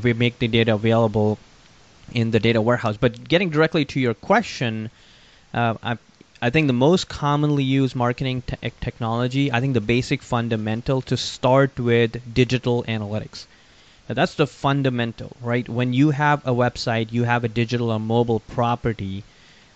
we 0.01 0.13
make 0.13 0.39
the 0.39 0.47
data 0.47 0.73
available 0.73 1.37
in 2.11 2.31
the 2.31 2.39
data 2.39 2.61
warehouse. 2.61 2.97
But 2.97 3.27
getting 3.27 3.49
directly 3.49 3.85
to 3.85 3.99
your 3.99 4.13
question, 4.13 4.89
I, 5.53 5.97
I 6.41 6.49
think 6.49 6.67
the 6.67 6.73
most 6.73 7.07
commonly 7.07 7.63
used 7.63 7.95
marketing 7.95 8.41
te- 8.41 8.71
technology, 8.81 9.51
I 9.51 9.61
think 9.61 9.75
the 9.75 9.79
basic 9.81 10.21
fundamental 10.21 11.01
to 11.03 11.15
start 11.15 11.79
with 11.79 12.33
digital 12.33 12.83
analytics. 12.83 13.45
Now 14.09 14.15
that's 14.15 14.33
the 14.33 14.47
fundamental, 14.47 15.37
right? 15.41 15.69
When 15.69 15.93
you 15.93 16.09
have 16.09 16.45
a 16.45 16.51
website, 16.51 17.13
you 17.13 17.23
have 17.23 17.45
a 17.45 17.47
digital 17.47 17.91
or 17.91 17.99
mobile 17.99 18.41
property, 18.41 19.23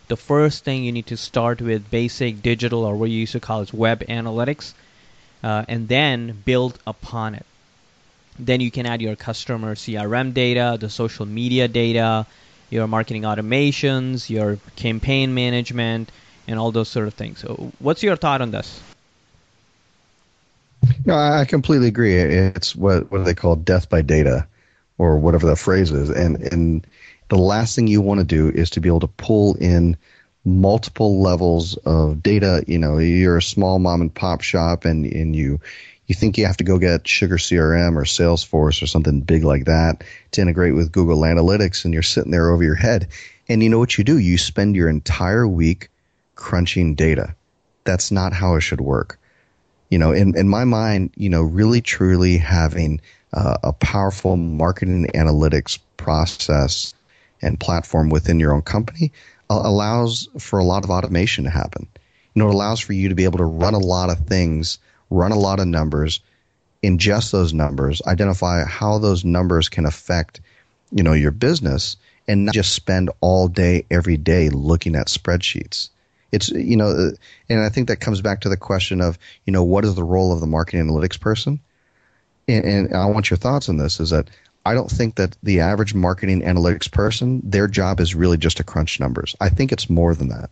the 0.08 0.18
first 0.18 0.64
thing 0.64 0.84
you 0.84 0.92
need 0.92 1.08
to 1.08 1.18
start 1.18 1.62
with 1.62 1.90
basic 1.92 2.42
digital 2.42 2.84
or 2.84 2.96
what 2.96 3.10
you 3.10 3.20
used 3.20 3.34
to 3.34 3.40
call 3.40 3.62
as 3.62 3.74
web 3.74 4.00
analytics, 4.08 4.74
uh, 5.44 5.66
and 5.68 5.88
then 5.88 6.32
build 6.46 6.80
upon 6.88 7.36
it. 7.36 7.46
Then 8.40 8.62
you 8.62 8.72
can 8.72 8.86
add 8.86 9.02
your 9.02 9.16
customer 9.16 9.76
CRM 9.76 10.34
data, 10.34 10.78
the 10.80 10.90
social 10.90 11.26
media 11.26 11.68
data, 11.68 12.26
your 12.70 12.88
marketing 12.88 13.24
automations, 13.24 14.30
your 14.30 14.60
campaign 14.76 15.34
management, 15.34 16.12
and 16.48 16.60
all 16.60 16.72
those 16.72 16.90
sort 16.90 17.08
of 17.08 17.14
things. 17.14 17.40
So, 17.40 17.72
what's 17.80 18.04
your 18.04 18.16
thought 18.16 18.42
on 18.42 18.52
this? 18.52 18.82
No, 21.06 21.16
I 21.16 21.46
completely 21.46 21.88
agree. 21.88 22.16
It's 22.16 22.76
what 22.76 23.12
what 23.12 23.26
they 23.26 23.34
call 23.34 23.56
death 23.56 23.90
by 23.90 24.02
data, 24.02 24.48
or 24.98 25.18
whatever 25.18 25.48
the 25.48 25.56
phrase 25.56 25.92
is, 25.92 26.10
and 26.10 26.38
and 26.38 26.88
the 27.30 27.38
last 27.38 27.76
thing 27.76 27.88
you 27.88 28.02
want 28.02 28.20
to 28.20 28.26
do 28.26 28.50
is 28.50 28.70
to 28.72 28.80
be 28.80 28.90
able 28.90 29.02
to 29.02 29.08
pull 29.08 29.56
in 29.56 29.98
multiple 30.46 31.22
levels 31.22 31.76
of 31.78 32.24
data. 32.24 32.64
You 32.68 32.80
know, 32.80 32.98
you're 32.98 33.38
a 33.38 33.42
small 33.42 33.80
mom 33.80 34.02
and 34.02 34.14
pop 34.14 34.42
shop 34.42 34.86
and, 34.86 35.06
and 35.06 35.36
you, 35.36 35.60
you 36.08 36.16
think 36.16 36.38
you 36.38 36.46
have 36.46 36.58
to 36.58 36.64
go 36.64 36.78
get 36.78 37.08
Sugar 37.08 37.36
CRM 37.36 37.98
or 37.98 38.04
Salesforce 38.04 38.82
or 38.82 38.88
something 38.88 39.20
big 39.20 39.44
like 39.44 39.66
that 39.66 40.04
to 40.32 40.42
integrate 40.42 40.74
with 40.74 40.92
Google 40.92 41.20
Analytics 41.20 41.84
and 41.84 41.94
you're 41.94 42.04
sitting 42.04 42.32
there 42.32 42.50
over 42.50 42.64
your 42.64 42.76
head. 42.76 43.10
And 43.50 43.62
you 43.62 43.70
know 43.70 43.80
what 43.80 43.98
you 43.98 44.04
do? 44.04 44.18
You 44.18 44.38
spend 44.38 44.76
your 44.76 44.90
entire 44.90 45.48
week 45.48 45.90
crunching 46.36 46.96
data. 46.96 47.36
That's 47.84 48.12
not 48.12 48.34
how 48.34 48.56
it 48.56 48.62
should 48.62 48.82
work. 48.82 49.20
You 49.90 49.98
know, 49.98 50.12
in, 50.12 50.38
in 50.38 50.50
my 50.50 50.66
mind, 50.66 51.12
you 51.16 51.30
know, 51.30 51.42
really 51.42 51.82
truly 51.82 52.38
having 52.38 53.02
uh, 53.34 53.58
a 53.64 53.74
powerful 53.74 54.38
marketing 54.38 55.08
analytics 55.14 55.80
process 55.98 56.94
and 57.42 57.60
platform 57.60 58.10
within 58.10 58.40
your 58.40 58.54
own 58.54 58.62
company 58.62 59.12
allows 59.50 60.28
for 60.40 60.60
a 60.60 60.64
lot 60.64 60.84
of 60.84 60.90
automation 60.90 61.44
to 61.46 61.50
happen. 61.50 61.88
You 62.34 62.44
know, 62.44 62.50
it 62.50 62.54
allows 62.54 62.80
for 62.80 62.94
you 62.94 63.10
to 63.10 63.16
be 63.16 63.24
able 63.24 63.40
to 63.40 63.46
run 63.46 63.74
a 63.74 63.80
lot 63.80 64.10
of 64.10 64.20
things, 64.28 64.80
run 65.10 65.32
a 65.32 65.40
lot 65.40 65.60
of 65.60 65.68
numbers, 65.68 66.20
ingest 66.84 67.32
those 67.32 67.54
numbers, 67.54 68.02
identify 68.06 68.64
how 68.66 68.98
those 69.00 69.26
numbers 69.26 69.70
can 69.70 69.86
affect, 69.86 70.42
you 70.92 71.04
know, 71.04 71.14
your 71.14 71.32
business, 71.32 71.98
and 72.28 72.46
not 72.46 72.56
just 72.56 72.74
spend 72.74 73.10
all 73.22 73.48
day 73.48 73.86
every 73.90 74.18
day 74.18 74.50
looking 74.50 74.96
at 74.96 75.08
spreadsheets. 75.08 75.90
It's 76.32 76.50
you 76.50 76.76
know, 76.76 76.90
uh, 76.90 77.12
and 77.50 77.62
I 77.62 77.70
think 77.70 77.88
that 77.88 78.02
comes 78.02 78.22
back 78.22 78.42
to 78.42 78.50
the 78.50 78.58
question 78.58 79.00
of 79.00 79.18
you 79.46 79.54
know 79.54 79.64
what 79.64 79.86
is 79.86 79.96
the 79.96 80.04
role 80.04 80.34
of 80.34 80.42
the 80.42 80.48
marketing 80.48 80.86
analytics 80.86 81.20
person, 81.20 81.60
and, 82.48 82.66
and 82.66 82.94
I 82.94 83.06
want 83.06 83.30
your 83.30 83.38
thoughts 83.38 83.70
on 83.70 83.78
this. 83.78 84.00
Is 84.02 84.10
that 84.10 84.30
I 84.68 84.74
don't 84.74 84.92
think 84.92 85.16
that 85.16 85.38
the 85.44 85.62
average 85.62 85.94
marketing 85.94 86.42
analytics 86.42 86.92
person, 86.92 87.42
their 87.42 87.70
job 87.70 88.02
is 88.02 88.14
really 88.14 88.36
just 88.36 88.58
to 88.58 88.66
crunch 88.66 89.00
numbers. 89.00 89.34
I 89.40 89.48
think 89.48 89.72
it's 89.72 89.90
more 89.90 90.14
than 90.14 90.28
that. 90.28 90.52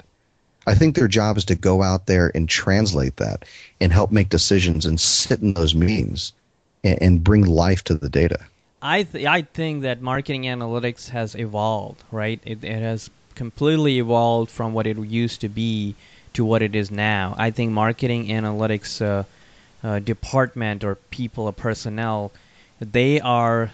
I 0.66 0.74
think 0.74 0.96
their 0.96 1.10
job 1.10 1.36
is 1.36 1.44
to 1.46 1.56
go 1.56 1.84
out 1.84 2.06
there 2.06 2.32
and 2.34 2.48
translate 2.48 3.18
that 3.18 3.44
and 3.82 3.92
help 3.92 4.14
make 4.14 4.30
decisions 4.30 4.86
and 4.86 4.98
sit 5.02 5.42
in 5.42 5.54
those 5.54 5.76
meetings 5.76 6.32
and, 6.86 6.98
and 7.02 7.24
bring 7.26 7.46
life 7.46 7.84
to 7.84 7.94
the 7.94 8.08
data. 8.08 8.40
I 8.82 9.04
th- 9.04 9.26
I 9.26 9.42
think 9.42 9.82
that 9.82 10.02
marketing 10.02 10.44
analytics 10.44 11.10
has 11.10 11.36
evolved, 11.36 12.02
right? 12.10 12.40
It, 12.46 12.64
it 12.64 12.82
has 12.82 13.10
completely 13.36 14.00
evolved 14.00 14.50
from 14.50 14.72
what 14.72 14.88
it 14.88 14.98
used 14.98 15.42
to 15.42 15.50
be 15.50 15.94
to 16.36 16.46
what 16.46 16.62
it 16.62 16.74
is 16.74 16.90
now. 16.90 17.36
I 17.38 17.52
think 17.52 17.74
marketing 17.74 18.28
analytics 18.28 19.02
uh, 19.02 19.24
uh, 19.86 20.00
department 20.00 20.86
or 20.86 20.96
people 20.96 21.48
or 21.48 21.52
personnel, 21.52 22.32
they 22.80 23.20
are 23.20 23.72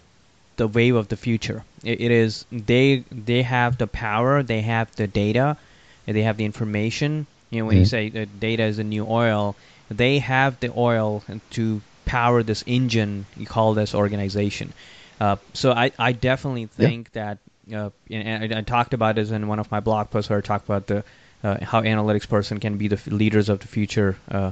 the 0.61 0.67
wave 0.67 0.95
of 0.95 1.07
the 1.07 1.17
future. 1.17 1.63
It, 1.83 2.01
it 2.01 2.11
is 2.11 2.45
they 2.51 3.03
they 3.11 3.41
have 3.41 3.79
the 3.79 3.87
power, 3.87 4.43
they 4.43 4.61
have 4.61 4.95
the 4.95 5.07
data, 5.07 5.57
they 6.05 6.21
have 6.21 6.37
the 6.37 6.45
information. 6.45 7.25
You 7.49 7.59
know, 7.59 7.65
when 7.65 7.73
mm-hmm. 7.73 7.79
you 7.79 7.85
say 7.85 8.09
that 8.09 8.39
data 8.39 8.63
is 8.63 8.77
the 8.77 8.83
new 8.83 9.07
oil, 9.07 9.55
they 9.89 10.19
have 10.19 10.59
the 10.59 10.71
oil 10.77 11.23
to 11.51 11.81
power 12.05 12.43
this 12.43 12.63
engine 12.67 13.25
you 13.35 13.47
call 13.47 13.73
this 13.73 13.95
organization. 13.95 14.71
Uh, 15.19 15.37
so 15.53 15.71
I, 15.71 15.91
I 15.97 16.11
definitely 16.11 16.67
think 16.67 17.09
yeah. 17.13 17.35
that, 17.67 17.75
uh, 17.75 17.89
and 18.09 18.53
I, 18.53 18.59
I, 18.59 18.61
talked 18.61 18.93
about 18.93 19.15
this 19.15 19.31
in 19.31 19.47
one 19.47 19.59
of 19.59 19.71
my 19.71 19.79
blog 19.79 20.09
posts 20.11 20.29
where 20.29 20.39
I 20.39 20.41
talked 20.41 20.65
about 20.65 20.87
the 20.87 21.03
uh, 21.43 21.57
how 21.63 21.81
analytics 21.81 22.27
person 22.29 22.59
can 22.59 22.77
be 22.77 22.87
the 22.87 22.97
f- 22.97 23.07
leaders 23.07 23.49
of 23.49 23.59
the 23.59 23.67
future. 23.67 24.15
Uh, 24.29 24.51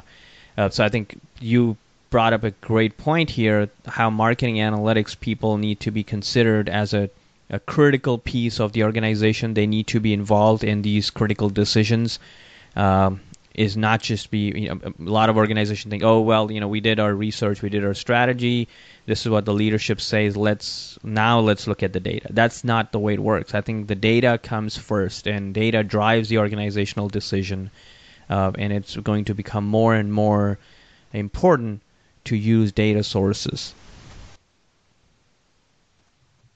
uh, 0.57 0.69
so 0.69 0.83
I 0.83 0.89
think 0.89 1.19
you 1.39 1.77
brought 2.09 2.33
up 2.33 2.43
a 2.43 2.51
great 2.51 2.97
point 2.97 3.29
here 3.29 3.69
how 3.85 4.09
marketing 4.09 4.55
analytics 4.55 5.19
people 5.19 5.57
need 5.57 5.79
to 5.81 5.91
be 5.91 6.03
considered 6.03 6.69
as 6.69 6.93
a, 6.93 7.09
a 7.49 7.59
critical 7.59 8.17
piece 8.17 8.59
of 8.59 8.73
the 8.73 8.83
organization. 8.83 9.53
They 9.53 9.67
need 9.67 9.87
to 9.87 9.99
be 9.99 10.13
involved 10.13 10.63
in 10.63 10.81
these 10.81 11.09
critical 11.09 11.49
decisions. 11.49 12.19
Um, 12.75 13.21
is 13.55 13.75
not 13.75 14.01
just 14.01 14.31
be 14.31 14.53
you 14.55 14.69
know, 14.69 14.79
a 14.83 14.93
lot 14.99 15.29
of 15.29 15.35
organizations 15.35 15.89
think 15.89 16.03
oh 16.03 16.21
well 16.21 16.51
you 16.51 16.59
know 16.61 16.67
we 16.67 16.79
did 16.79 16.99
our 16.99 17.13
research 17.13 17.61
we 17.61 17.67
did 17.67 17.83
our 17.83 17.93
strategy 17.93 18.69
this 19.05 19.21
is 19.21 19.29
what 19.29 19.43
the 19.43 19.53
leadership 19.53 19.99
says 19.99 20.37
let's 20.37 20.97
now 21.03 21.39
let's 21.39 21.67
look 21.67 21.83
at 21.83 21.91
the 21.91 21.99
data 21.99 22.27
that's 22.29 22.63
not 22.63 22.93
the 22.93 22.99
way 22.99 23.15
it 23.15 23.19
works 23.19 23.53
i 23.53 23.59
think 23.59 23.87
the 23.87 23.95
data 23.95 24.39
comes 24.41 24.77
first 24.77 25.27
and 25.27 25.53
data 25.53 25.83
drives 25.83 26.29
the 26.29 26.37
organizational 26.37 27.09
decision 27.09 27.69
uh, 28.29 28.51
and 28.57 28.71
it's 28.71 28.95
going 28.95 29.25
to 29.25 29.33
become 29.33 29.65
more 29.67 29.93
and 29.95 30.13
more 30.13 30.59
important 31.11 31.81
to 32.29 32.37
use 32.37 32.71
data 32.71 33.03
sources. 33.03 33.73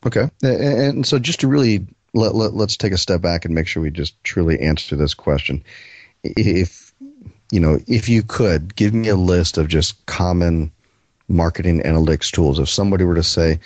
Okay, 0.05 0.29
and 0.43 1.05
so 1.05 1.17
just 1.17 1.39
to 1.39 1.47
really 1.47 1.87
let, 2.13 2.35
let 2.35 2.53
let's 2.53 2.77
take 2.77 2.91
a 2.91 2.97
step 2.97 3.21
back 3.21 3.45
and 3.45 3.55
make 3.55 3.67
sure 3.67 3.81
we 3.81 3.89
just 3.89 4.21
truly 4.23 4.59
answer 4.59 4.95
this 4.95 5.13
question. 5.13 5.63
If 6.23 6.93
you 7.51 7.59
know, 7.59 7.79
if 7.87 8.09
you 8.09 8.21
could 8.21 8.75
give 8.75 8.93
me 8.93 9.07
a 9.07 9.15
list 9.15 9.57
of 9.57 9.67
just 9.67 10.05
common 10.05 10.71
marketing 11.27 11.81
analytics 11.81 12.31
tools, 12.31 12.59
if 12.59 12.69
somebody 12.69 13.05
were 13.05 13.15
to 13.15 13.23
say, 13.23 13.59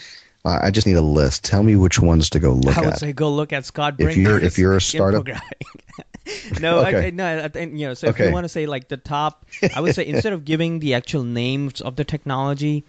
I 0.46 0.72
just 0.72 0.88
need 0.88 0.96
a 0.96 1.02
list. 1.02 1.44
Tell 1.44 1.64
me 1.64 1.76
which 1.76 2.00
ones 2.00 2.30
to 2.30 2.40
go 2.40 2.54
look 2.54 2.78
at. 2.78 2.84
I 2.84 2.88
would 2.88 2.98
say 2.98 3.14
go 3.14 3.32
look 3.32 3.52
at 3.52 3.66
Scott. 3.66 3.96
If 3.98 4.16
you're 4.16 4.40
if 4.40 4.58
you're 4.58 4.78
a 4.78 4.82
startup, 4.94 5.28
no, 6.60 6.80
okay. 6.80 7.08
I, 7.08 7.10
no, 7.12 7.50
I 7.54 7.60
you 7.60 7.88
know. 7.88 7.94
So 7.94 8.10
okay. 8.10 8.24
if 8.24 8.30
you 8.30 8.34
want 8.34 8.46
to 8.46 8.50
say 8.50 8.66
like 8.66 8.88
the 8.88 8.98
top, 8.98 9.46
I 9.76 9.82
would 9.82 9.96
say 9.96 10.06
instead 10.06 10.34
of 10.34 10.46
giving 10.46 10.80
the 10.80 10.94
actual 10.96 11.24
names 11.24 11.82
of 11.82 11.96
the 11.96 12.04
technology, 12.04 12.84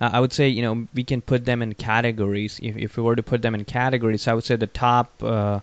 uh, 0.00 0.10
I 0.12 0.20
would 0.20 0.32
say 0.32 0.48
you 0.48 0.62
know 0.62 0.86
we 0.94 1.04
can 1.04 1.20
put 1.20 1.44
them 1.44 1.62
in 1.62 1.74
categories. 1.74 2.60
If 2.62 2.76
if 2.76 2.96
we 2.96 3.02
were 3.02 3.16
to 3.16 3.22
put 3.22 3.42
them 3.42 3.54
in 3.54 3.64
categories, 3.64 4.28
I 4.28 4.34
would 4.34 4.44
say 4.44 4.56
the 4.56 4.66
top, 4.66 5.22
uh, 5.22 5.60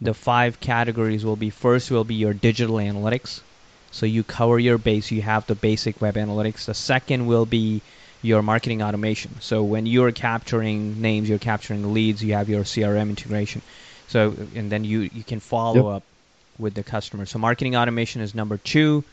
the 0.00 0.14
five 0.14 0.60
categories 0.60 1.24
will 1.24 1.36
be 1.36 1.50
first 1.50 1.90
will 1.90 2.04
be 2.04 2.14
your 2.14 2.34
digital 2.34 2.76
analytics. 2.76 3.40
So 3.92 4.06
you 4.06 4.22
cover 4.22 4.58
your 4.58 4.78
base. 4.78 5.10
You 5.10 5.22
have 5.22 5.46
the 5.46 5.56
basic 5.56 6.00
web 6.00 6.14
analytics. 6.14 6.66
The 6.66 6.74
second 6.74 7.26
will 7.26 7.46
be 7.46 7.82
your 8.22 8.42
marketing 8.42 8.82
automation. 8.82 9.40
So 9.40 9.64
when 9.64 9.86
you're 9.86 10.12
capturing 10.12 11.00
names, 11.00 11.28
you're 11.28 11.38
capturing 11.38 11.92
leads. 11.92 12.22
You 12.22 12.34
have 12.34 12.48
your 12.48 12.62
CRM 12.62 13.08
integration. 13.08 13.62
So 14.08 14.34
and 14.54 14.70
then 14.70 14.84
you 14.84 15.10
you 15.12 15.24
can 15.24 15.40
follow 15.40 15.90
yep. 15.90 15.96
up 15.96 16.02
with 16.60 16.74
the 16.74 16.82
customer. 16.82 17.26
So 17.26 17.38
marketing 17.38 17.76
automation 17.76 18.20
is 18.20 18.34
number 18.34 18.56
two. 18.56 19.04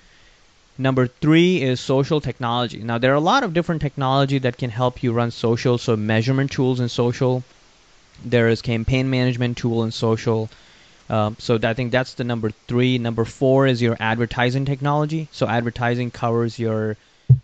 Number 0.77 1.07
three 1.07 1.62
is 1.62 1.79
social 1.79 2.21
technology. 2.21 2.83
Now 2.83 2.99
there 2.99 3.12
are 3.12 3.15
a 3.15 3.19
lot 3.31 3.43
of 3.43 3.53
different 3.53 3.81
technology 3.81 4.38
that 4.39 4.57
can 4.57 4.69
help 4.69 5.01
you 5.01 5.12
run 5.12 5.31
social. 5.31 5.77
So 5.77 5.95
measurement 5.95 6.51
tools 6.51 6.79
in 6.79 6.89
social. 6.89 7.43
There 8.23 8.49
is 8.49 8.62
campaign 8.62 9.10
management 9.10 9.57
tool 9.57 9.83
in 9.83 9.91
social. 9.91 10.49
Um, 11.10 11.36
so 11.39 11.57
I 11.63 11.73
think 11.73 11.91
that's 11.91 12.15
the 12.15 12.23
number 12.23 12.51
three. 12.67 12.97
Number 12.97 13.25
four 13.25 13.65
is 13.65 13.81
your 13.81 13.97
advertising 13.99 14.65
technology. 14.65 15.29
So 15.31 15.47
advertising 15.47 16.12
covers 16.12 16.60
your 16.60 16.97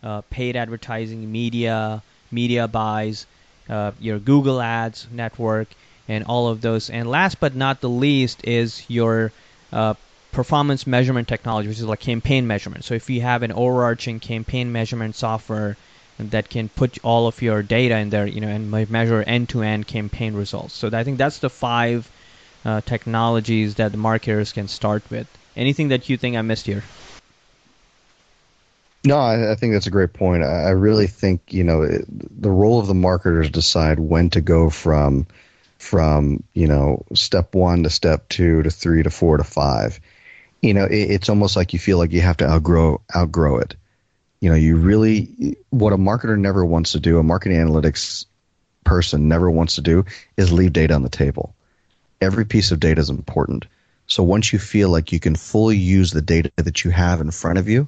uh, 0.04 0.22
paid 0.30 0.56
advertising, 0.56 1.32
media, 1.32 2.04
media 2.32 2.68
buys, 2.68 3.26
uh, 3.70 3.92
your 4.00 4.20
Google 4.20 4.62
Ads 4.62 5.08
network, 5.12 5.70
and 6.08 6.26
all 6.26 6.50
of 6.50 6.62
those. 6.62 6.90
And 6.90 7.10
last 7.10 7.40
but 7.40 7.56
not 7.56 7.82
the 7.82 7.90
least 7.90 8.46
is 8.46 8.84
your 8.90 9.32
uh, 9.74 9.96
performance 10.32 10.88
measurement 10.88 11.28
technology, 11.28 11.68
which 11.68 11.80
is 11.80 11.86
like 11.86 12.00
campaign 12.00 12.48
measurement. 12.48 12.86
So 12.86 12.94
if 12.94 13.10
you 13.10 13.22
have 13.22 13.44
an 13.44 13.52
overarching 13.52 14.20
campaign 14.20 14.72
measurement 14.72 15.16
software 15.16 15.78
that 16.20 16.50
can 16.50 16.70
put 16.70 17.00
all 17.04 17.28
of 17.28 17.42
your 17.42 17.64
data 17.64 17.98
in 17.98 18.10
there, 18.10 18.26
you 18.26 18.40
know, 18.40 18.48
and 18.48 18.70
measure 18.90 19.22
end-to-end 19.22 19.88
campaign 19.88 20.36
results. 20.36 20.74
So 20.76 20.90
I 20.94 21.04
think 21.04 21.18
that's 21.18 21.40
the 21.40 21.50
five 21.50 22.10
uh, 22.64 22.82
technologies 22.82 23.76
that 23.76 23.92
the 23.92 23.98
marketers 23.98 24.54
can 24.54 24.68
start 24.68 25.04
with. 25.10 25.28
Anything 25.56 25.90
that 25.90 26.10
you 26.10 26.18
think 26.18 26.38
I 26.38 26.42
missed 26.42 26.66
here? 26.66 26.84
No, 29.06 29.18
I, 29.18 29.52
I 29.52 29.56
think 29.56 29.74
that's 29.74 29.88
a 29.88 29.92
great 29.92 30.14
point. 30.14 30.44
I, 30.44 30.64
I 30.64 30.70
really 30.70 31.08
think 31.08 31.42
you 31.50 31.64
know 31.64 31.82
it, 31.82 32.06
the 32.10 32.50
role 32.50 32.80
of 32.80 32.88
the 32.88 32.94
marketers 32.94 33.50
decide 33.50 34.00
when 34.00 34.30
to 34.32 34.42
go 34.42 34.70
from 34.70 35.28
from 35.84 36.44
you 36.54 36.68
know 36.68 37.04
step 37.14 37.54
one 37.54 37.84
to 37.84 37.90
step 37.90 38.30
two 38.30 38.64
to 38.64 38.72
three 38.72 39.04
to 39.04 39.10
four 39.10 39.38
to 39.38 39.44
five. 39.44 40.00
You 40.62 40.74
know 40.74 40.86
it, 40.86 41.12
it's 41.12 41.30
almost 41.30 41.56
like 41.56 41.74
you 41.74 41.80
feel 41.80 41.98
like 41.98 42.12
you 42.12 42.22
have 42.22 42.38
to 42.38 42.50
outgrow 42.50 43.02
outgrow 43.16 43.58
it. 43.58 43.76
You 44.40 44.50
know 44.50 44.56
you 44.56 44.76
really 44.78 45.58
what 45.70 45.94
a 45.94 45.98
marketer 45.98 46.38
never 46.38 46.66
wants 46.66 46.94
to 46.94 47.00
do 47.00 47.20
a 47.20 47.24
marketing 47.24 47.58
analytics 47.58 48.26
person 48.84 49.28
never 49.28 49.50
wants 49.50 49.76
to 49.76 49.82
do 49.82 50.06
is 50.38 50.52
leave 50.52 50.74
data 50.74 50.94
on 50.94 51.04
the 51.04 51.10
table. 51.10 51.56
Every 52.22 52.46
piece 52.46 52.72
of 52.72 52.80
data 52.80 53.00
is 53.00 53.10
important. 53.10 53.66
So 54.08 54.24
once 54.24 54.52
you 54.52 54.60
feel 54.60 54.90
like 54.90 55.12
you 55.12 55.20
can 55.20 55.36
fully 55.36 55.78
use 55.78 56.12
the 56.12 56.22
data 56.22 56.52
that 56.58 56.84
you 56.84 56.92
have 56.92 57.22
in 57.22 57.32
front 57.32 57.60
of 57.60 57.70
you 57.70 57.88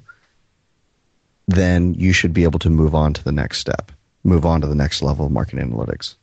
then 1.48 1.94
you 1.94 2.12
should 2.12 2.32
be 2.32 2.44
able 2.44 2.58
to 2.58 2.70
move 2.70 2.94
on 2.94 3.12
to 3.12 3.22
the 3.24 3.32
next 3.32 3.58
step 3.58 3.92
move 4.24 4.44
on 4.44 4.60
to 4.60 4.66
the 4.66 4.74
next 4.74 5.02
level 5.02 5.26
of 5.26 5.32
marketing 5.32 5.70
analytics 5.70 6.14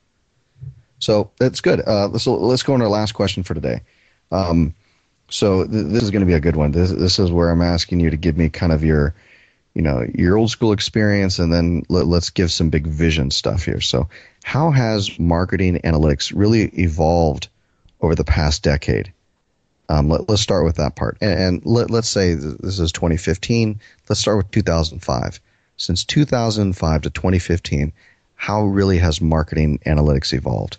so 1.03 1.31
that's 1.37 1.59
good. 1.59 1.81
Uh, 1.85 2.07
let's 2.07 2.25
let's 2.25 2.63
go 2.63 2.73
on 2.73 2.81
our 2.81 2.87
last 2.87 3.11
question 3.11 3.43
for 3.43 3.53
today. 3.53 3.81
Um, 4.31 4.73
so 5.29 5.67
th- 5.67 5.87
this 5.87 6.01
is 6.01 6.11
going 6.11 6.21
to 6.21 6.25
be 6.25 6.33
a 6.33 6.39
good 6.39 6.55
one. 6.55 6.71
This 6.71 6.91
this 6.91 7.19
is 7.19 7.29
where 7.29 7.49
I'm 7.49 7.61
asking 7.61 7.99
you 7.99 8.09
to 8.09 8.15
give 8.15 8.37
me 8.37 8.47
kind 8.47 8.71
of 8.71 8.85
your, 8.85 9.13
you 9.73 9.81
know, 9.81 10.07
your 10.15 10.37
old 10.37 10.49
school 10.49 10.71
experience, 10.71 11.39
and 11.39 11.51
then 11.51 11.83
let, 11.89 12.07
let's 12.07 12.29
give 12.29 12.53
some 12.53 12.69
big 12.69 12.87
vision 12.87 13.31
stuff 13.31 13.65
here. 13.65 13.81
So 13.81 14.07
how 14.45 14.71
has 14.71 15.19
marketing 15.19 15.81
analytics 15.83 16.31
really 16.33 16.67
evolved 16.79 17.49
over 17.99 18.15
the 18.15 18.23
past 18.23 18.63
decade? 18.63 19.11
Um, 19.89 20.07
let, 20.07 20.29
us 20.29 20.39
start 20.39 20.63
with 20.63 20.77
that 20.77 20.95
part, 20.95 21.17
and, 21.19 21.37
and 21.37 21.65
let, 21.65 21.91
let's 21.91 22.09
say 22.09 22.33
this 22.33 22.79
is 22.79 22.93
2015. 22.93 23.77
Let's 24.07 24.21
start 24.21 24.37
with 24.37 24.51
2005. 24.51 25.41
Since 25.75 26.05
2005 26.05 27.01
to 27.01 27.09
2015, 27.09 27.91
how 28.35 28.63
really 28.63 28.99
has 28.99 29.19
marketing 29.19 29.79
analytics 29.85 30.31
evolved? 30.33 30.77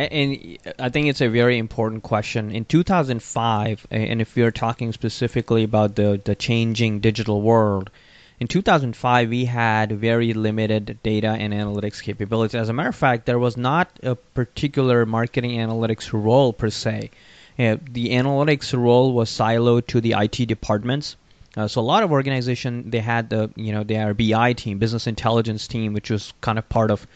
And 0.00 0.58
I 0.78 0.88
think 0.88 1.08
it's 1.08 1.20
a 1.20 1.28
very 1.28 1.58
important 1.58 2.02
question. 2.02 2.50
In 2.50 2.64
2005, 2.64 3.86
and 3.90 4.20
if 4.20 4.34
we're 4.34 4.50
talking 4.50 4.92
specifically 4.92 5.64
about 5.64 5.96
the, 5.96 6.20
the 6.24 6.34
changing 6.34 7.00
digital 7.00 7.42
world, 7.42 7.90
in 8.38 8.46
2005 8.46 9.28
we 9.28 9.44
had 9.44 9.92
very 9.92 10.32
limited 10.32 10.98
data 11.02 11.28
and 11.28 11.52
analytics 11.52 12.02
capabilities. 12.02 12.54
As 12.54 12.70
a 12.70 12.72
matter 12.72 12.88
of 12.88 12.96
fact, 12.96 13.26
there 13.26 13.38
was 13.38 13.56
not 13.56 13.90
a 14.02 14.14
particular 14.14 15.04
marketing 15.04 15.58
analytics 15.58 16.10
role 16.12 16.52
per 16.52 16.70
se. 16.70 17.10
Uh, 17.58 17.76
the 17.90 18.10
analytics 18.10 18.72
role 18.76 19.12
was 19.12 19.28
siloed 19.28 19.86
to 19.88 20.00
the 20.00 20.14
IT 20.16 20.46
departments. 20.46 21.16
Uh, 21.56 21.68
so 21.68 21.80
a 21.80 21.82
lot 21.82 22.02
of 22.02 22.12
organization 22.12 22.88
they 22.90 23.00
had 23.00 23.28
the 23.28 23.50
you 23.56 23.72
know 23.72 23.84
their 23.84 24.14
BI 24.14 24.54
team, 24.54 24.78
business 24.78 25.06
intelligence 25.06 25.66
team, 25.68 25.92
which 25.92 26.10
was 26.10 26.32
kind 26.40 26.58
of 26.58 26.68
part 26.68 26.90
of 26.90 27.06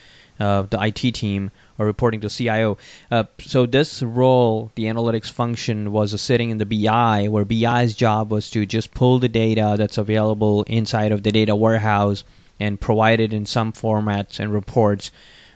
uh, 0.40 0.62
the 0.62 0.83
IT 0.83 1.14
team 1.14 1.51
or 1.79 1.87
reporting 1.87 2.20
to 2.20 2.29
CIO. 2.29 2.79
Uh, 3.11 3.25
so 3.40 3.66
this 3.66 4.03
role, 4.03 4.70
the 4.75 4.85
analytics 4.85 5.31
function, 5.31 5.92
was 5.92 6.20
sitting 6.20 6.51
in 6.51 6.59
the 6.59 6.66
BI, 6.66 7.29
where 7.29 7.44
BI's 7.44 7.94
job 7.94 8.31
was 8.31 8.51
to 8.51 8.66
just 8.66 8.92
pull 8.92 9.18
the 9.18 9.29
data 9.29 9.75
that's 9.79 9.99
available 9.99 10.62
inside 10.64 11.12
of 11.12 11.23
the 11.23 11.33
data 11.33 11.55
warehouse 11.55 12.25
and 12.61 12.81
provide 12.81 13.20
it 13.20 13.33
in 13.33 13.47
some 13.47 13.73
formats 13.73 14.38
and 14.40 14.53
reports. 14.53 15.11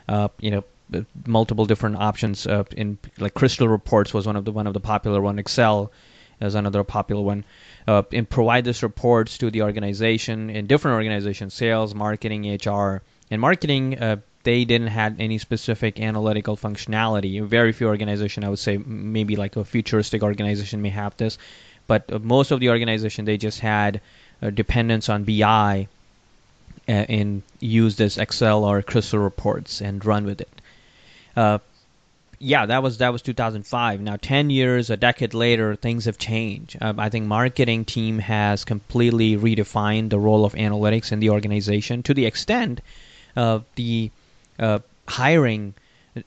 Uh, 0.09 0.29
you 0.41 0.51
know, 0.51 0.64
multiple 1.27 1.67
different 1.67 1.97
options. 1.97 2.47
Uh, 2.47 2.64
in 2.77 2.99
like 3.19 3.35
Crystal 3.35 3.69
reports 3.69 4.14
was 4.14 4.27
one 4.27 4.37
of 4.37 4.45
the 4.45 4.53
one 4.53 4.67
of 4.67 4.75
the 4.75 4.81
popular 4.81 5.21
one. 5.21 5.38
Excel 5.38 5.93
is 6.41 6.55
another 6.55 6.85
popular 6.85 7.23
one. 7.23 7.45
Uh, 7.87 8.03
and 8.12 8.29
provide 8.29 8.64
these 8.64 8.83
reports 8.83 9.38
to 9.38 9.51
the 9.51 9.62
organization 9.62 10.51
in 10.51 10.67
different 10.67 10.95
organizations, 10.95 11.55
sales, 11.55 11.95
marketing, 11.95 12.59
HR, 12.64 13.03
and 13.31 13.41
marketing 13.41 13.99
uh, 13.99 14.17
they 14.49 14.65
didn't 14.65 14.87
have 14.87 15.21
any 15.21 15.37
specific 15.37 16.01
analytical 16.01 16.57
functionality. 16.57 17.45
Very 17.45 17.73
few 17.73 17.87
organization, 17.87 18.45
I 18.45 18.49
would 18.49 18.59
say, 18.59 18.79
maybe 18.79 19.37
like 19.37 19.57
a 19.57 19.65
futuristic 19.65 20.23
organization 20.23 20.81
may 20.81 20.89
have 20.89 21.15
this, 21.19 21.37
but 21.87 22.11
uh, 22.11 22.19
most 22.19 22.51
of 22.51 22.59
the 22.59 22.71
organization 22.71 23.27
they 23.27 23.37
just 23.37 23.61
had 23.61 24.01
a 24.41 24.51
dependence 24.51 25.11
on 25.11 25.25
BI 25.25 25.87
uh, 26.89 26.91
and 26.91 27.43
use 27.61 27.97
this 27.97 28.17
Excel 28.17 28.65
or 28.65 28.81
Crystal 28.81 29.19
reports 29.19 29.83
and 29.83 30.03
run 30.03 30.25
with 30.25 30.41
it. 30.41 30.63
Uh, 31.37 31.59
yeah, 32.39 32.65
that 32.65 32.83
was 32.83 32.97
that 32.99 33.13
was 33.13 33.21
2005. 33.21 34.01
Now, 34.01 34.17
10 34.17 34.49
years, 34.49 34.89
a 34.89 34.97
decade 34.97 35.35
later, 35.35 35.77
things 35.77 36.07
have 36.07 36.17
changed. 36.17 36.79
Um, 36.81 36.99
I 36.99 37.11
think 37.11 37.27
marketing 37.27 37.85
team 37.85 38.19
has 38.21 38.65
completely 38.65 39.37
redefined 39.37 40.09
the 40.09 40.19
role 40.19 40.47
of 40.47 40.55
analytics 40.55 41.13
in 41.13 41.21
the 41.21 41.31
organization 41.31 42.03
to 42.05 42.15
the 42.15 42.25
extent 42.25 42.81
of 43.37 43.67
the 43.75 44.11
uh, 44.59 44.81
hiring 45.07 45.75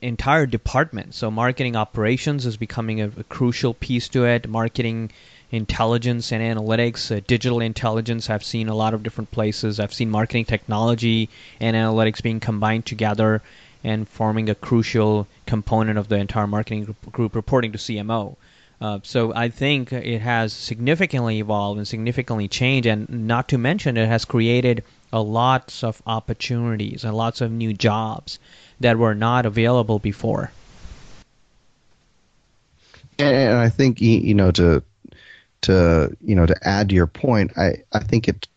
entire 0.02 0.46
departments. 0.46 1.17
So 1.17 1.32
marketing 1.32 1.76
operations 1.76 2.46
is 2.46 2.58
becoming 2.58 3.02
a, 3.02 3.08
a, 3.08 3.24
crucial 3.24 3.74
piece 3.74 4.10
to 4.10 4.26
it. 4.26 4.48
Marketing 4.48 5.12
intelligence 5.52 6.32
and 6.32 6.41
analytics, 6.41 7.15
uh, 7.15 7.22
digital 7.28 7.60
intelligence. 7.60 8.30
I've 8.30 8.44
seen 8.44 8.70
a 8.70 8.76
lot 8.76 8.94
of 8.94 9.04
different 9.04 9.32
places. 9.32 9.80
I've 9.80 9.94
seen 9.94 10.10
marketing 10.10 10.46
technology 10.46 11.30
and 11.60 11.76
analytics 11.76 12.22
being 12.24 12.39
combined 12.39 12.86
together 12.86 13.41
and 13.84 14.08
forming 14.08 14.50
a 14.50 14.56
crucial 14.56 15.28
component 15.46 15.98
of 15.98 16.08
the 16.08 16.15
entire 16.15 16.48
marketing 16.48 16.86
group, 16.86 17.12
group 17.12 17.36
reporting 17.36 17.72
to 17.74 17.78
CMO. 17.78 18.36
Uh, 18.80 19.00
so 19.04 19.34
I 19.34 19.50
think 19.50 19.91
it 19.94 20.20
has 20.20 20.54
significantly 20.54 21.39
evolved 21.39 21.78
and 21.78 21.88
significantly 21.88 22.48
changed, 22.48 22.88
and 22.88 23.28
not 23.28 23.50
to 23.50 23.58
mention 23.58 23.98
it 23.98 24.08
has 24.08 24.26
created 24.26 24.84
a 25.13 25.21
lots 25.21 25.84
of 25.84 26.02
opportunities 26.06 27.04
and 27.04 27.15
lots 27.15 27.41
of 27.41 27.52
new 27.52 27.74
jobs 27.74 28.39
that 28.80 28.97
were 28.97 29.15
not 29.15 29.45
available 29.45 30.00
before. 30.00 30.52
And 33.19 33.58
I 33.58 33.69
think 33.69 34.02
you 34.02 34.34
know 34.34 34.52
to 34.52 34.84
to 35.62 36.15
you 36.21 36.36
know 36.36 36.45
to 36.45 36.56
add 36.67 36.89
to 36.89 36.95
your 36.95 37.08
point, 37.08 37.58
I 37.58 37.84
I 37.91 38.00
think 38.00 38.28
it 38.28 38.47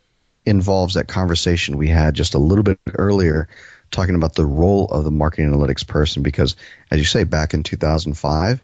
involves 0.46 0.94
that 0.94 1.08
conversation 1.08 1.76
we 1.76 1.88
had 1.88 2.14
just 2.14 2.34
a 2.34 2.38
little 2.38 2.64
bit 2.64 2.78
earlier 2.94 3.48
talking 3.90 4.14
about 4.14 4.34
the 4.34 4.44
role 4.44 4.86
of 4.86 5.04
the 5.04 5.10
marketing 5.10 5.50
analytics 5.50 5.86
person 5.86 6.22
because 6.22 6.56
as 6.90 6.98
you 6.98 7.04
say 7.04 7.24
back 7.24 7.54
in 7.54 7.62
2005 7.62 8.60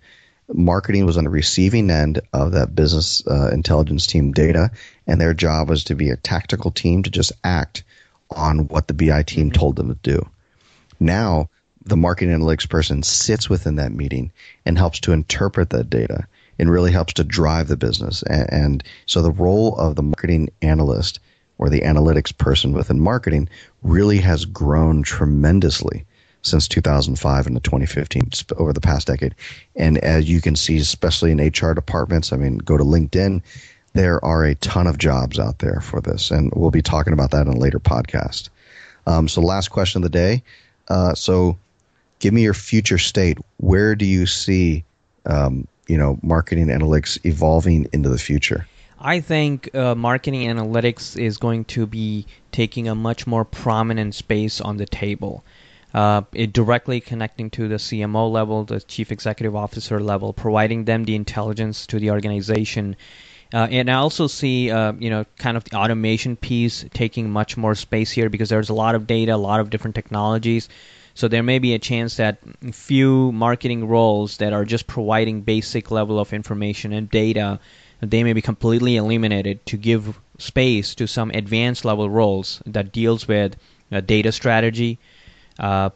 marketing 0.53 1.07
was 1.07 1.17
on 1.17 1.25
the 1.25 1.31
receiving 1.31 1.91
end 1.91 2.21
of 2.33 2.53
that 2.53 2.75
business 2.75 3.27
uh, 3.27 3.51
intelligence 3.53 4.07
team 4.07 4.33
data, 4.33 4.71
and 5.07 5.21
their 5.21 5.35
job 5.35 5.69
was 5.69 5.85
to 5.85 5.95
be 5.95 6.11
a 6.11 6.17
tactical 6.17 6.71
team 6.71 7.03
to 7.03 7.11
just 7.11 7.33
act 7.45 7.85
on 8.31 8.69
what 8.69 8.89
the 8.89 8.95
BI 8.95 9.23
team 9.23 9.51
mm-hmm. 9.51 9.59
told 9.59 9.77
them 9.77 9.89
to 9.89 9.99
do. 10.03 10.29
Now, 10.99 11.49
the 11.85 11.97
marketing 11.97 12.35
analytics 12.35 12.69
person 12.69 13.03
sits 13.03 13.49
within 13.49 13.77
that 13.77 13.93
meeting 13.93 14.33
and 14.67 14.77
helps 14.77 15.01
to 15.01 15.13
interpret 15.13 15.71
that 15.71 15.91
data 15.91 16.27
and 16.59 16.71
really 16.71 16.93
helps 16.93 17.15
to 17.15 17.25
drive 17.25 17.69
the 17.69 17.77
business. 17.77 18.23
And, 18.23 18.53
and 18.53 18.85
so 19.07 19.23
the 19.23 19.31
role 19.31 19.75
of 19.77 19.97
the 19.97 20.03
marketing 20.03 20.51
analyst 20.61 21.21
or 21.57 21.71
the 21.71 21.81
analytics 21.81 22.37
person 22.37 22.73
within 22.73 23.01
marketing 23.01 23.49
really 23.83 24.19
has 24.19 24.45
grown 24.45 25.03
tremendously 25.03 26.05
since 26.42 26.68
2005 26.68 27.46
and 27.46 27.57
the 27.57 27.61
2015 27.61 28.31
over 28.57 28.72
the 28.72 28.81
past 28.81 29.07
decade. 29.07 29.35
And 29.76 29.98
as 29.98 30.29
you 30.29 30.40
can 30.40 30.57
see, 30.57 30.79
especially 30.79 31.33
in 31.33 31.38
HR 31.38 31.74
departments, 31.74 32.33
I 32.33 32.37
mean, 32.37 32.59
go 32.59 32.76
to 32.76 32.85
LinkedIn. 32.85 33.42
There 33.92 34.24
are 34.24 34.44
a 34.44 34.55
ton 34.57 34.87
of 34.87 34.98
jobs 34.98 35.38
out 35.38 35.59
there 35.59 35.81
for 35.81 36.00
this, 36.00 36.31
and 36.31 36.53
we'll 36.55 36.70
be 36.70 36.83
talking 36.83 37.12
about 37.12 37.33
that 37.33 37.46
in 37.46 37.53
a 37.53 37.59
later 37.59 37.81
podcast. 37.81 38.48
Um, 39.07 39.29
so, 39.29 39.40
last 39.40 39.68
question 39.68 39.98
of 39.98 40.03
the 40.05 40.16
day. 40.16 40.42
Uh, 40.88 41.14
so, 41.14 41.59
give 42.20 42.33
me 42.33 42.42
your 42.42 42.55
future 42.55 42.98
state. 42.98 43.38
Where 43.57 43.96
do 43.96 44.07
you 44.07 44.26
see, 44.26 44.85
um, 45.26 45.66
you 45.88 45.96
know, 45.96 46.20
marketing 46.22 46.66
analytics 46.66 47.18
evolving 47.26 47.88
into 47.92 48.09
the 48.09 48.18
future? 48.18 48.66
I 49.00 49.20
think 49.20 49.74
uh, 49.74 49.94
marketing 49.94 50.46
analytics 50.48 51.18
is 51.18 51.38
going 51.38 51.64
to 51.66 51.87
be 51.87 52.26
taking 52.53 52.87
a 52.87 52.94
much 52.94 53.26
more 53.26 53.44
prominent 53.44 54.14
space 54.14 54.61
on 54.61 54.76
the 54.76 54.87
table 54.87 55.42
uh, 55.94 56.22
directly 56.53 57.00
connecting 57.00 57.50
to 57.50 57.68
the 57.68 57.76
CMO 57.76 58.31
level, 58.31 58.64
the 58.64 58.81
chief 58.81 59.11
executive 59.11 59.57
officer 59.57 60.00
level, 60.00 60.33
providing 60.33 60.85
them 60.85 61.05
the 61.05 61.14
intelligence 61.14 61.87
to 61.88 61.98
the 61.98 62.11
organization. 62.11 62.96
Uh, 63.53 63.66
and 63.70 63.90
I 63.90 63.94
also 63.94 64.29
see, 64.29 64.70
uh, 64.70 64.92
you 64.92 65.11
know, 65.11 65.24
kind 65.38 65.57
of 65.57 65.64
the 65.64 65.76
automation 65.76 66.37
piece 66.37 66.85
taking 66.94 67.31
much 67.31 67.57
more 67.57 67.74
space 67.74 68.11
here 68.11 68.31
because 68.31 68.48
there's 68.48 68.70
a 68.70 68.74
lot 68.74 68.94
of 68.94 69.07
data, 69.07 69.35
a 69.35 69.37
lot 69.37 69.61
of 69.61 69.70
different 69.70 69.96
technologies. 69.96 70.68
So 71.14 71.26
there 71.26 71.42
may 71.42 71.59
be 71.59 71.74
a 71.74 71.79
chance 71.79 72.16
that 72.16 72.38
few 72.72 73.33
marketing 73.33 73.88
roles 73.88 74.37
that 74.37 74.53
are 74.53 74.64
just 74.64 74.87
providing 74.87 75.42
basic 75.42 75.90
level 75.90 76.20
of 76.20 76.33
information 76.33 76.92
and 76.92 77.11
data, 77.11 77.59
they 78.00 78.22
may 78.22 78.33
be 78.33 78.40
completely 78.40 78.96
eliminated 78.96 79.66
to 79.66 79.76
give 79.76 80.18
space 80.38 80.94
to 80.94 81.07
some 81.07 81.31
advanced 81.31 81.85
level 81.85 82.09
roles 82.09 82.62
that 82.66 82.92
deals 82.92 83.26
with 83.26 83.57
uh, 83.92 84.00
data 84.00 84.33
strategy, 84.33 84.98
uh, 85.61 85.90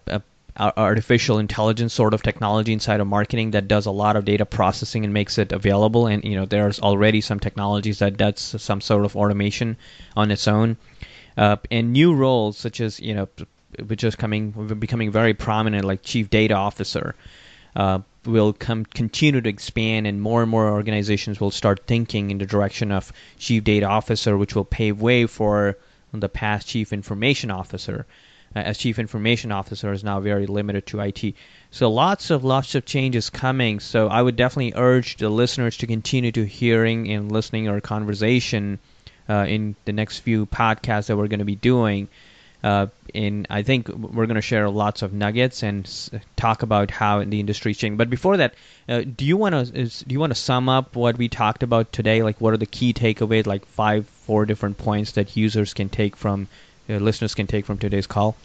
artificial 0.57 1.38
intelligence 1.38 1.92
sort 1.92 2.14
of 2.14 2.22
technology 2.22 2.72
inside 2.72 3.00
of 3.00 3.07
marketing 3.07 3.50
that 3.53 3.66
does 3.66 3.87
a 3.87 3.90
lot 3.90 4.14
of 4.14 4.24
data 4.24 4.46
processing 4.46 5.05
and 5.05 5.12
makes 5.12 5.37
it 5.38 5.50
available. 5.53 6.07
And 6.07 6.24
you 6.24 6.37
know, 6.37 6.46
there's 6.46 6.79
already 6.81 7.20
some 7.20 7.40
technologies 7.40 7.98
that 7.98 8.16
does 8.16 8.55
some 8.59 8.81
sort 8.81 9.05
of 9.05 9.16
automation 9.16 9.77
on 10.16 10.31
its 10.31 10.46
own. 10.46 10.77
Uh, 11.37 11.57
and 11.70 11.92
new 11.92 12.14
roles 12.14 12.57
such 12.57 12.81
as 12.81 13.00
you 13.00 13.14
know, 13.14 13.29
which 13.87 14.05
is 14.05 14.14
coming 14.14 14.53
becoming 14.79 15.11
very 15.11 15.35
prominent, 15.35 15.85
like 15.85 16.03
chief 16.03 16.31
data 16.31 16.55
officer. 16.55 17.16
Uh, 17.74 17.98
will 18.24 18.53
come 18.53 18.85
continue 18.85 19.40
to 19.40 19.48
expand, 19.48 20.07
and 20.07 20.22
more 20.22 20.42
and 20.42 20.50
more 20.50 20.70
organizations 20.70 21.40
will 21.40 21.50
start 21.50 21.87
thinking 21.87 22.31
in 22.31 22.38
the 22.38 22.46
direction 22.46 22.92
of 22.92 23.12
chief 23.38 23.64
data 23.64 23.87
officer, 23.87 24.38
which 24.38 24.55
will 24.55 24.64
pave 24.64 25.00
way 25.00 25.27
for 25.27 25.77
the 26.12 26.29
past 26.29 26.68
chief 26.68 26.92
information 26.92 27.50
officer. 27.50 28.07
Uh, 28.57 28.61
as 28.61 28.79
chief 28.79 28.99
information 28.99 29.51
officer 29.51 29.93
is 29.93 30.05
now 30.05 30.21
very 30.21 30.47
limited 30.47 30.87
to 30.87 31.01
IT. 31.01 31.35
So 31.71 31.90
lots 31.90 32.31
of 32.31 32.45
lots 32.45 32.75
of 32.75 32.85
changes 32.85 33.31
coming. 33.31 33.81
So 33.81 34.09
I 34.09 34.23
would 34.23 34.37
definitely 34.37 34.75
urge 34.77 35.17
the 35.17 35.29
listeners 35.29 35.77
to 35.79 35.87
continue 35.87 36.31
to 36.33 36.45
hearing 36.45 37.11
and 37.11 37.33
listening 37.33 37.69
our 37.69 37.81
conversation 37.81 38.79
uh, 39.29 39.47
in 39.49 39.75
the 39.85 39.93
next 39.93 40.19
few 40.19 40.47
podcasts 40.47 41.07
that 41.07 41.17
we're 41.17 41.29
going 41.29 41.40
to 41.40 41.45
be 41.45 41.57
doing. 41.57 42.09
Uh, 42.62 42.87
and 43.14 43.47
I 43.51 43.62
think 43.62 43.88
we're 43.88 44.25
going 44.25 44.37
to 44.37 44.40
share 44.40 44.71
lots 44.71 45.03
of 45.03 45.12
nuggets 45.12 45.62
and 45.62 45.85
s- 45.85 46.11
talk 46.35 46.62
about 46.62 46.90
how 46.90 47.23
the 47.23 47.38
industry 47.38 47.73
is 47.73 47.77
changing. 47.79 47.99
But 47.99 48.09
before 48.09 48.38
that, 48.38 48.55
uh, 48.88 49.03
do 49.03 49.27
you 49.27 49.37
want 49.37 49.55
to 49.55 49.85
do 49.85 50.12
you 50.12 50.19
want 50.19 50.31
to 50.31 50.38
sum 50.38 50.71
up 50.71 50.97
what 50.97 51.19
we 51.19 51.29
talked 51.29 51.62
about 51.62 51.93
today? 51.93 52.23
Like, 52.23 52.40
what 52.40 52.55
are 52.55 52.59
the 52.59 52.64
key 52.64 52.95
takeaways? 52.95 53.47
Like 53.47 53.67
five, 53.67 54.07
four 54.07 54.47
different 54.47 54.79
points 54.79 55.12
that 55.12 55.37
users 55.37 55.75
can 55.75 55.90
take 55.90 56.17
from 56.17 56.49
uh, 56.88 56.94
listeners 56.94 57.35
can 57.35 57.47
take 57.47 57.64
from 57.64 57.79
today's 57.79 58.07
call? 58.07 58.37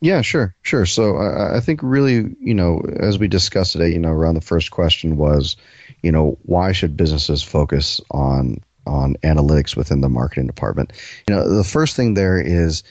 Yeah, 0.00 0.20
sure, 0.20 0.54
sure. 0.62 0.84
So 0.84 1.16
I, 1.16 1.58
I 1.58 1.60
think 1.60 1.80
really, 1.82 2.34
you 2.40 2.54
know, 2.54 2.82
as 2.98 3.18
we 3.18 3.28
discussed 3.28 3.72
today, 3.72 3.90
you 3.90 4.00
know, 4.00 4.10
around 4.10 4.34
the 4.34 4.40
first 4.40 4.72
question 4.72 5.16
was, 5.16 5.56
you 6.02 6.10
know, 6.10 6.36
why 6.42 6.72
should 6.72 6.96
businesses 6.96 7.42
focus 7.42 8.00
on 8.10 8.58
on 8.84 9.14
analytics 9.22 9.76
within 9.76 10.00
the 10.00 10.08
marketing 10.08 10.48
department? 10.48 10.92
You 11.28 11.36
know, 11.36 11.48
the 11.48 11.62
first 11.62 11.94
thing 11.94 12.14
there 12.14 12.40
is 12.40 12.82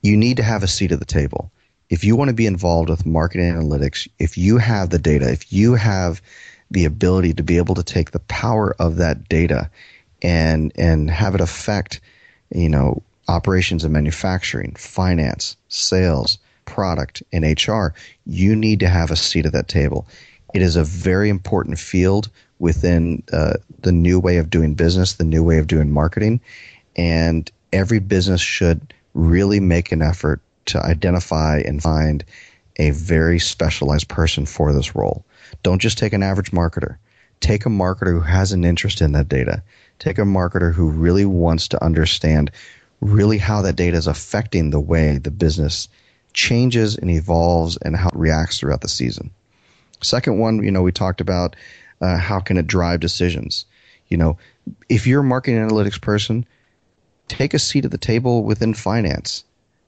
you 0.00 0.16
need 0.16 0.38
to 0.38 0.42
have 0.42 0.62
a 0.62 0.68
seat 0.68 0.90
at 0.90 1.00
the 1.00 1.04
table. 1.04 1.52
If 1.90 2.02
you 2.02 2.16
want 2.16 2.28
to 2.28 2.34
be 2.34 2.46
involved 2.46 2.88
with 2.88 3.04
marketing 3.04 3.52
analytics, 3.52 4.08
if 4.18 4.38
you 4.38 4.56
have 4.56 4.88
the 4.88 4.98
data, 4.98 5.30
if 5.30 5.52
you 5.52 5.74
have 5.74 6.22
the 6.70 6.86
ability 6.86 7.34
to 7.34 7.42
be 7.42 7.58
able 7.58 7.74
to 7.74 7.82
take 7.82 8.12
the 8.12 8.20
power 8.20 8.74
of 8.78 8.96
that 8.96 9.28
data 9.28 9.70
and 10.22 10.72
and 10.76 11.10
have 11.10 11.34
it 11.34 11.42
affect 11.42 12.00
you 12.54 12.68
know, 12.68 13.02
operations 13.28 13.84
and 13.84 13.92
manufacturing, 13.92 14.74
finance, 14.74 15.56
sales, 15.68 16.38
product, 16.64 17.22
and 17.32 17.44
HR, 17.44 17.88
you 18.26 18.54
need 18.54 18.80
to 18.80 18.88
have 18.88 19.10
a 19.10 19.16
seat 19.16 19.46
at 19.46 19.52
that 19.52 19.68
table. 19.68 20.06
It 20.54 20.62
is 20.62 20.76
a 20.76 20.84
very 20.84 21.28
important 21.28 21.78
field 21.78 22.28
within 22.58 23.22
uh, 23.32 23.54
the 23.82 23.92
new 23.92 24.18
way 24.18 24.38
of 24.38 24.50
doing 24.50 24.74
business, 24.74 25.14
the 25.14 25.24
new 25.24 25.42
way 25.42 25.58
of 25.58 25.66
doing 25.66 25.90
marketing, 25.90 26.40
and 26.96 27.50
every 27.72 27.98
business 27.98 28.40
should 28.40 28.94
really 29.14 29.60
make 29.60 29.92
an 29.92 30.02
effort 30.02 30.40
to 30.66 30.82
identify 30.82 31.58
and 31.58 31.82
find 31.82 32.24
a 32.76 32.90
very 32.90 33.38
specialized 33.38 34.08
person 34.08 34.46
for 34.46 34.72
this 34.72 34.94
role. 34.94 35.24
Don't 35.62 35.80
just 35.80 35.98
take 35.98 36.12
an 36.12 36.22
average 36.22 36.50
marketer. 36.50 36.96
Take 37.40 37.66
a 37.66 37.70
marketer 37.70 38.12
who 38.12 38.20
has 38.20 38.52
an 38.52 38.64
interest 38.64 39.00
in 39.00 39.12
that 39.12 39.28
data. 39.28 39.62
Take 39.98 40.18
a 40.18 40.22
marketer 40.22 40.72
who 40.72 40.90
really 40.90 41.24
wants 41.24 41.68
to 41.68 41.84
understand 41.84 42.50
really 43.00 43.38
how 43.38 43.62
that 43.62 43.76
data 43.76 43.96
is 43.96 44.06
affecting 44.06 44.70
the 44.70 44.80
way 44.80 45.18
the 45.18 45.30
business 45.30 45.88
changes 46.32 46.96
and 46.96 47.10
evolves 47.10 47.76
and 47.78 47.96
how 47.96 48.08
it 48.08 48.16
reacts 48.16 48.58
throughout 48.58 48.82
the 48.82 48.88
season. 48.88 49.30
Second 50.02 50.38
one, 50.38 50.62
you 50.62 50.70
know, 50.70 50.82
we 50.82 50.92
talked 50.92 51.20
about 51.20 51.56
uh, 52.00 52.18
how 52.18 52.40
can 52.40 52.58
it 52.58 52.66
drive 52.66 53.00
decisions. 53.00 53.64
You 54.08 54.16
know, 54.16 54.38
if 54.88 55.06
you're 55.06 55.20
a 55.20 55.24
marketing 55.24 55.58
analytics 55.58 56.00
person, 56.00 56.46
take 57.28 57.54
a 57.54 57.58
seat 57.58 57.84
at 57.84 57.90
the 57.90 57.98
table 57.98 58.44
within 58.44 58.74
finance. 58.74 59.44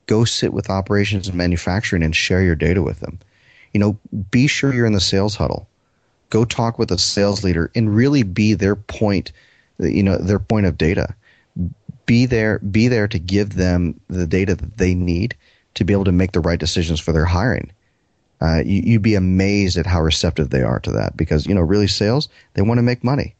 Go 0.06 0.24
sit 0.24 0.52
with 0.52 0.70
operations 0.70 1.28
and 1.28 1.36
manufacturing 1.36 2.02
and 2.02 2.16
share 2.16 2.42
your 2.42 2.54
data 2.54 2.82
with 2.82 3.00
them. 3.00 3.18
You 3.74 3.80
know, 3.80 3.98
be 4.30 4.46
sure 4.46 4.72
you're 4.72 4.86
in 4.86 4.94
the 4.94 5.00
sales 5.00 5.36
huddle. 5.36 5.68
Go 6.30 6.44
talk 6.44 6.78
with 6.78 6.90
a 6.90 6.98
sales 6.98 7.44
leader 7.44 7.70
and 7.74 7.94
really 7.94 8.22
be 8.22 8.54
their 8.54 8.76
point, 8.76 9.32
you 9.78 10.02
know, 10.02 10.16
their 10.16 10.38
point 10.38 10.66
of 10.66 10.78
data. 10.78 11.14
Be 12.06 12.26
there, 12.26 12.58
be 12.60 12.88
there 12.88 13.08
to 13.08 13.18
give 13.18 13.54
them 13.54 14.00
the 14.08 14.26
data 14.26 14.54
that 14.54 14.78
they 14.78 14.94
need 14.94 15.36
to 15.74 15.84
be 15.84 15.92
able 15.92 16.04
to 16.04 16.12
make 16.12 16.32
the 16.32 16.40
right 16.40 16.58
decisions 16.58 17.00
for 17.00 17.12
their 17.12 17.24
hiring. 17.24 17.70
Uh, 18.40 18.62
you, 18.64 18.94
would 18.94 19.02
be 19.02 19.14
amazed 19.14 19.76
at 19.76 19.86
how 19.86 20.00
receptive 20.00 20.50
they 20.50 20.62
are 20.62 20.78
to 20.80 20.92
that 20.92 21.16
because 21.16 21.46
you 21.46 21.54
know 21.54 21.60
really 21.60 21.88
sales 21.88 22.28
they 22.54 22.62
want 22.62 22.78
to 22.78 22.82
make 22.82 23.02
money 23.02 23.34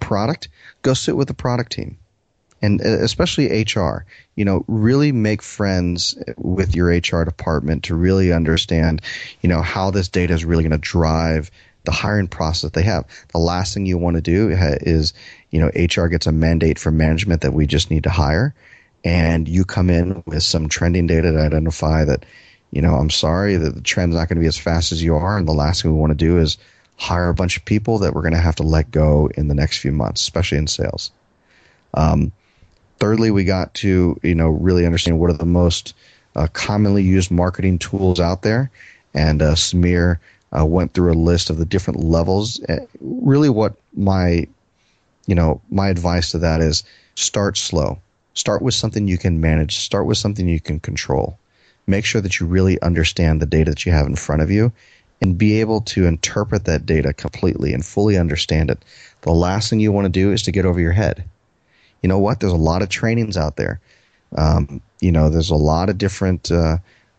product 0.00 0.48
go 0.82 0.92
sit 0.92 1.16
with 1.16 1.28
the 1.28 1.34
product 1.34 1.70
team 1.70 1.96
and 2.60 2.80
uh, 2.80 2.98
especially 3.00 3.62
hr 3.62 4.04
you 4.34 4.44
know 4.44 4.64
really 4.66 5.12
make 5.12 5.40
friends 5.40 6.20
with 6.36 6.74
your 6.74 6.88
hr 6.88 7.24
department 7.24 7.84
to 7.84 7.94
really 7.94 8.32
understand 8.32 9.00
you 9.40 9.48
know 9.48 9.62
how 9.62 9.92
this 9.92 10.08
data 10.08 10.34
is 10.34 10.44
really 10.44 10.64
going 10.64 10.72
to 10.72 10.78
drive 10.78 11.48
the 11.84 11.92
hiring 11.92 12.28
process 12.28 12.70
they 12.70 12.82
have 12.82 13.04
the 13.28 13.38
last 13.38 13.74
thing 13.74 13.86
you 13.86 13.98
want 13.98 14.16
to 14.16 14.22
do 14.22 14.50
is 14.50 15.12
you 15.50 15.60
know 15.60 15.68
hr 15.68 16.06
gets 16.06 16.26
a 16.26 16.32
mandate 16.32 16.78
from 16.78 16.96
management 16.96 17.42
that 17.42 17.52
we 17.52 17.66
just 17.66 17.90
need 17.90 18.02
to 18.02 18.10
hire 18.10 18.54
and 19.04 19.48
you 19.48 19.64
come 19.64 19.90
in 19.90 20.22
with 20.26 20.42
some 20.42 20.68
trending 20.68 21.06
data 21.06 21.30
to 21.30 21.38
identify 21.38 22.04
that 22.04 22.24
you 22.74 22.82
know, 22.82 22.96
I'm 22.96 23.08
sorry 23.08 23.56
that 23.56 23.76
the 23.76 23.80
trend's 23.80 24.16
not 24.16 24.28
going 24.28 24.36
to 24.36 24.40
be 24.40 24.48
as 24.48 24.58
fast 24.58 24.90
as 24.90 25.00
you 25.00 25.14
are, 25.14 25.38
and 25.38 25.46
the 25.46 25.52
last 25.52 25.80
thing 25.82 25.92
we 25.92 26.00
want 26.00 26.10
to 26.10 26.16
do 26.16 26.38
is 26.38 26.58
hire 26.96 27.28
a 27.28 27.34
bunch 27.34 27.56
of 27.56 27.64
people 27.64 27.98
that 28.00 28.14
we're 28.14 28.22
going 28.22 28.34
to 28.34 28.40
have 28.40 28.56
to 28.56 28.64
let 28.64 28.90
go 28.90 29.30
in 29.36 29.46
the 29.46 29.54
next 29.54 29.78
few 29.78 29.92
months, 29.92 30.22
especially 30.22 30.58
in 30.58 30.66
sales. 30.66 31.12
Um, 31.94 32.32
thirdly, 32.98 33.30
we 33.30 33.44
got 33.44 33.72
to 33.74 34.18
you 34.24 34.34
know 34.34 34.48
really 34.48 34.84
understand 34.86 35.20
what 35.20 35.30
are 35.30 35.34
the 35.34 35.46
most 35.46 35.94
uh, 36.34 36.48
commonly 36.52 37.04
used 37.04 37.30
marketing 37.30 37.78
tools 37.78 38.18
out 38.18 38.42
there, 38.42 38.72
and 39.14 39.40
uh, 39.40 39.54
Sameer 39.54 40.18
uh, 40.58 40.64
went 40.64 40.94
through 40.94 41.12
a 41.12 41.14
list 41.14 41.50
of 41.50 41.58
the 41.58 41.64
different 41.64 42.00
levels. 42.00 42.62
Uh, 42.64 42.86
really, 43.00 43.48
what 43.48 43.74
my 43.94 44.46
you 45.26 45.34
know 45.34 45.60
my 45.70 45.88
advice 45.88 46.30
to 46.30 46.38
that 46.38 46.60
is 46.60 46.82
start 47.14 47.56
slow. 47.56 47.98
Start 48.34 48.62
with 48.62 48.74
something 48.74 49.06
you 49.06 49.18
can 49.18 49.40
manage. 49.40 49.76
Start 49.76 50.06
with 50.06 50.18
something 50.18 50.48
you 50.48 50.60
can 50.60 50.80
control 50.80 51.38
make 51.86 52.04
sure 52.04 52.20
that 52.20 52.40
you 52.40 52.46
really 52.46 52.80
understand 52.82 53.40
the 53.40 53.46
data 53.46 53.70
that 53.70 53.84
you 53.84 53.92
have 53.92 54.06
in 54.06 54.16
front 54.16 54.42
of 54.42 54.50
you 54.50 54.72
and 55.20 55.38
be 55.38 55.60
able 55.60 55.80
to 55.80 56.06
interpret 56.06 56.64
that 56.64 56.86
data 56.86 57.12
completely 57.12 57.72
and 57.72 57.84
fully 57.84 58.18
understand 58.18 58.70
it. 58.70 58.84
The 59.22 59.32
last 59.32 59.70
thing 59.70 59.80
you 59.80 59.92
want 59.92 60.06
to 60.06 60.10
do 60.10 60.32
is 60.32 60.42
to 60.42 60.52
get 60.52 60.66
over 60.66 60.80
your 60.80 60.92
head. 60.92 61.24
You 62.02 62.08
know 62.08 62.18
what? 62.18 62.40
There's 62.40 62.52
a 62.52 62.56
lot 62.56 62.82
of 62.82 62.88
trainings 62.88 63.36
out 63.36 63.56
there. 63.56 63.80
Um, 64.36 64.80
you 65.00 65.12
know, 65.12 65.30
there's 65.30 65.50
a 65.50 65.56
lot 65.56 65.88
of 65.88 65.98
different 65.98 66.50
uh, 66.50 66.78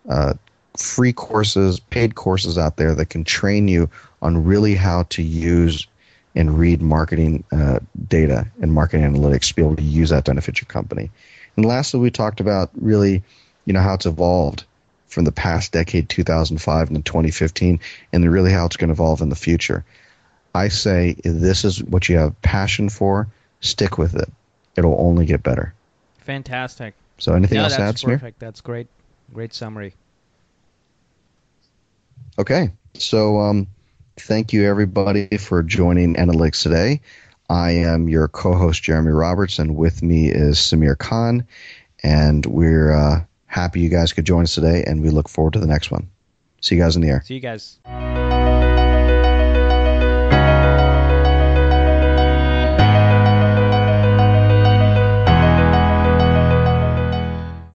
uh, 0.09 0.33
free 0.77 1.13
courses, 1.13 1.79
paid 1.79 2.15
courses 2.15 2.57
out 2.57 2.77
there 2.77 2.95
that 2.95 3.09
can 3.09 3.23
train 3.23 3.67
you 3.67 3.89
on 4.21 4.43
really 4.43 4.75
how 4.75 5.03
to 5.03 5.21
use 5.21 5.87
and 6.35 6.57
read 6.59 6.81
marketing 6.81 7.43
uh, 7.51 7.79
data 8.07 8.45
and 8.61 8.73
marketing 8.73 9.05
analytics 9.05 9.47
to 9.47 9.55
be 9.55 9.61
able 9.61 9.75
to 9.75 9.83
use 9.83 10.09
that 10.09 10.25
to 10.25 10.31
benefit 10.31 10.59
your 10.59 10.65
company. 10.67 11.09
And 11.55 11.65
lastly, 11.65 11.99
we 11.99 12.11
talked 12.11 12.39
about 12.39 12.69
really 12.75 13.23
you 13.65 13.73
know 13.73 13.81
how 13.81 13.93
it's 13.93 14.05
evolved 14.05 14.65
from 15.07 15.23
the 15.23 15.31
past 15.31 15.71
decade 15.71 16.09
2005 16.09 16.89
and 16.89 17.05
2015 17.05 17.79
and 18.11 18.31
really 18.31 18.51
how 18.51 18.65
it's 18.65 18.75
going 18.75 18.89
to 18.89 18.93
evolve 18.93 19.21
in 19.21 19.29
the 19.29 19.35
future. 19.35 19.85
I 20.53 20.67
say 20.67 21.15
if 21.23 21.39
this 21.39 21.63
is 21.63 21.83
what 21.83 22.09
you 22.09 22.17
have 22.17 22.39
passion 22.41 22.89
for. 22.89 23.27
Stick 23.61 23.97
with 23.97 24.15
it. 24.15 24.29
It'll 24.75 24.99
only 24.99 25.25
get 25.25 25.41
better. 25.41 25.73
Fantastic. 26.19 26.93
So 27.17 27.33
anything 27.33 27.57
no, 27.57 27.63
else 27.63 27.77
that's 27.77 28.01
to 28.01 28.07
add 28.07 28.19
perfect. 28.19 28.39
That's 28.39 28.61
great. 28.61 28.87
Great 29.33 29.53
summary 29.53 29.95
okay 32.37 32.71
so 32.93 33.39
um, 33.39 33.67
thank 34.17 34.53
you 34.53 34.65
everybody 34.65 35.37
for 35.37 35.61
joining 35.63 36.15
analytics 36.15 36.61
today 36.61 37.01
i 37.49 37.71
am 37.71 38.09
your 38.09 38.27
co-host 38.27 38.81
jeremy 38.81 39.11
roberts 39.11 39.59
and 39.59 39.75
with 39.75 40.01
me 40.01 40.29
is 40.29 40.57
sameer 40.57 40.97
khan 40.97 41.45
and 42.03 42.45
we're 42.45 42.91
uh, 42.91 43.23
happy 43.55 43.79
you 43.79 43.89
guys 43.89 44.13
could 44.13 44.25
join 44.25 44.43
us 44.43 44.53
today, 44.53 44.83
and 44.85 45.01
we 45.01 45.09
look 45.09 45.29
forward 45.29 45.53
to 45.53 45.59
the 45.59 45.67
next 45.67 45.89
one. 45.89 46.09
See 46.61 46.75
you 46.75 46.81
guys 46.81 46.95
in 46.95 47.01
the 47.01 47.09
air. 47.09 47.23
See 47.25 47.35
you 47.35 47.39
guys. 47.39 47.79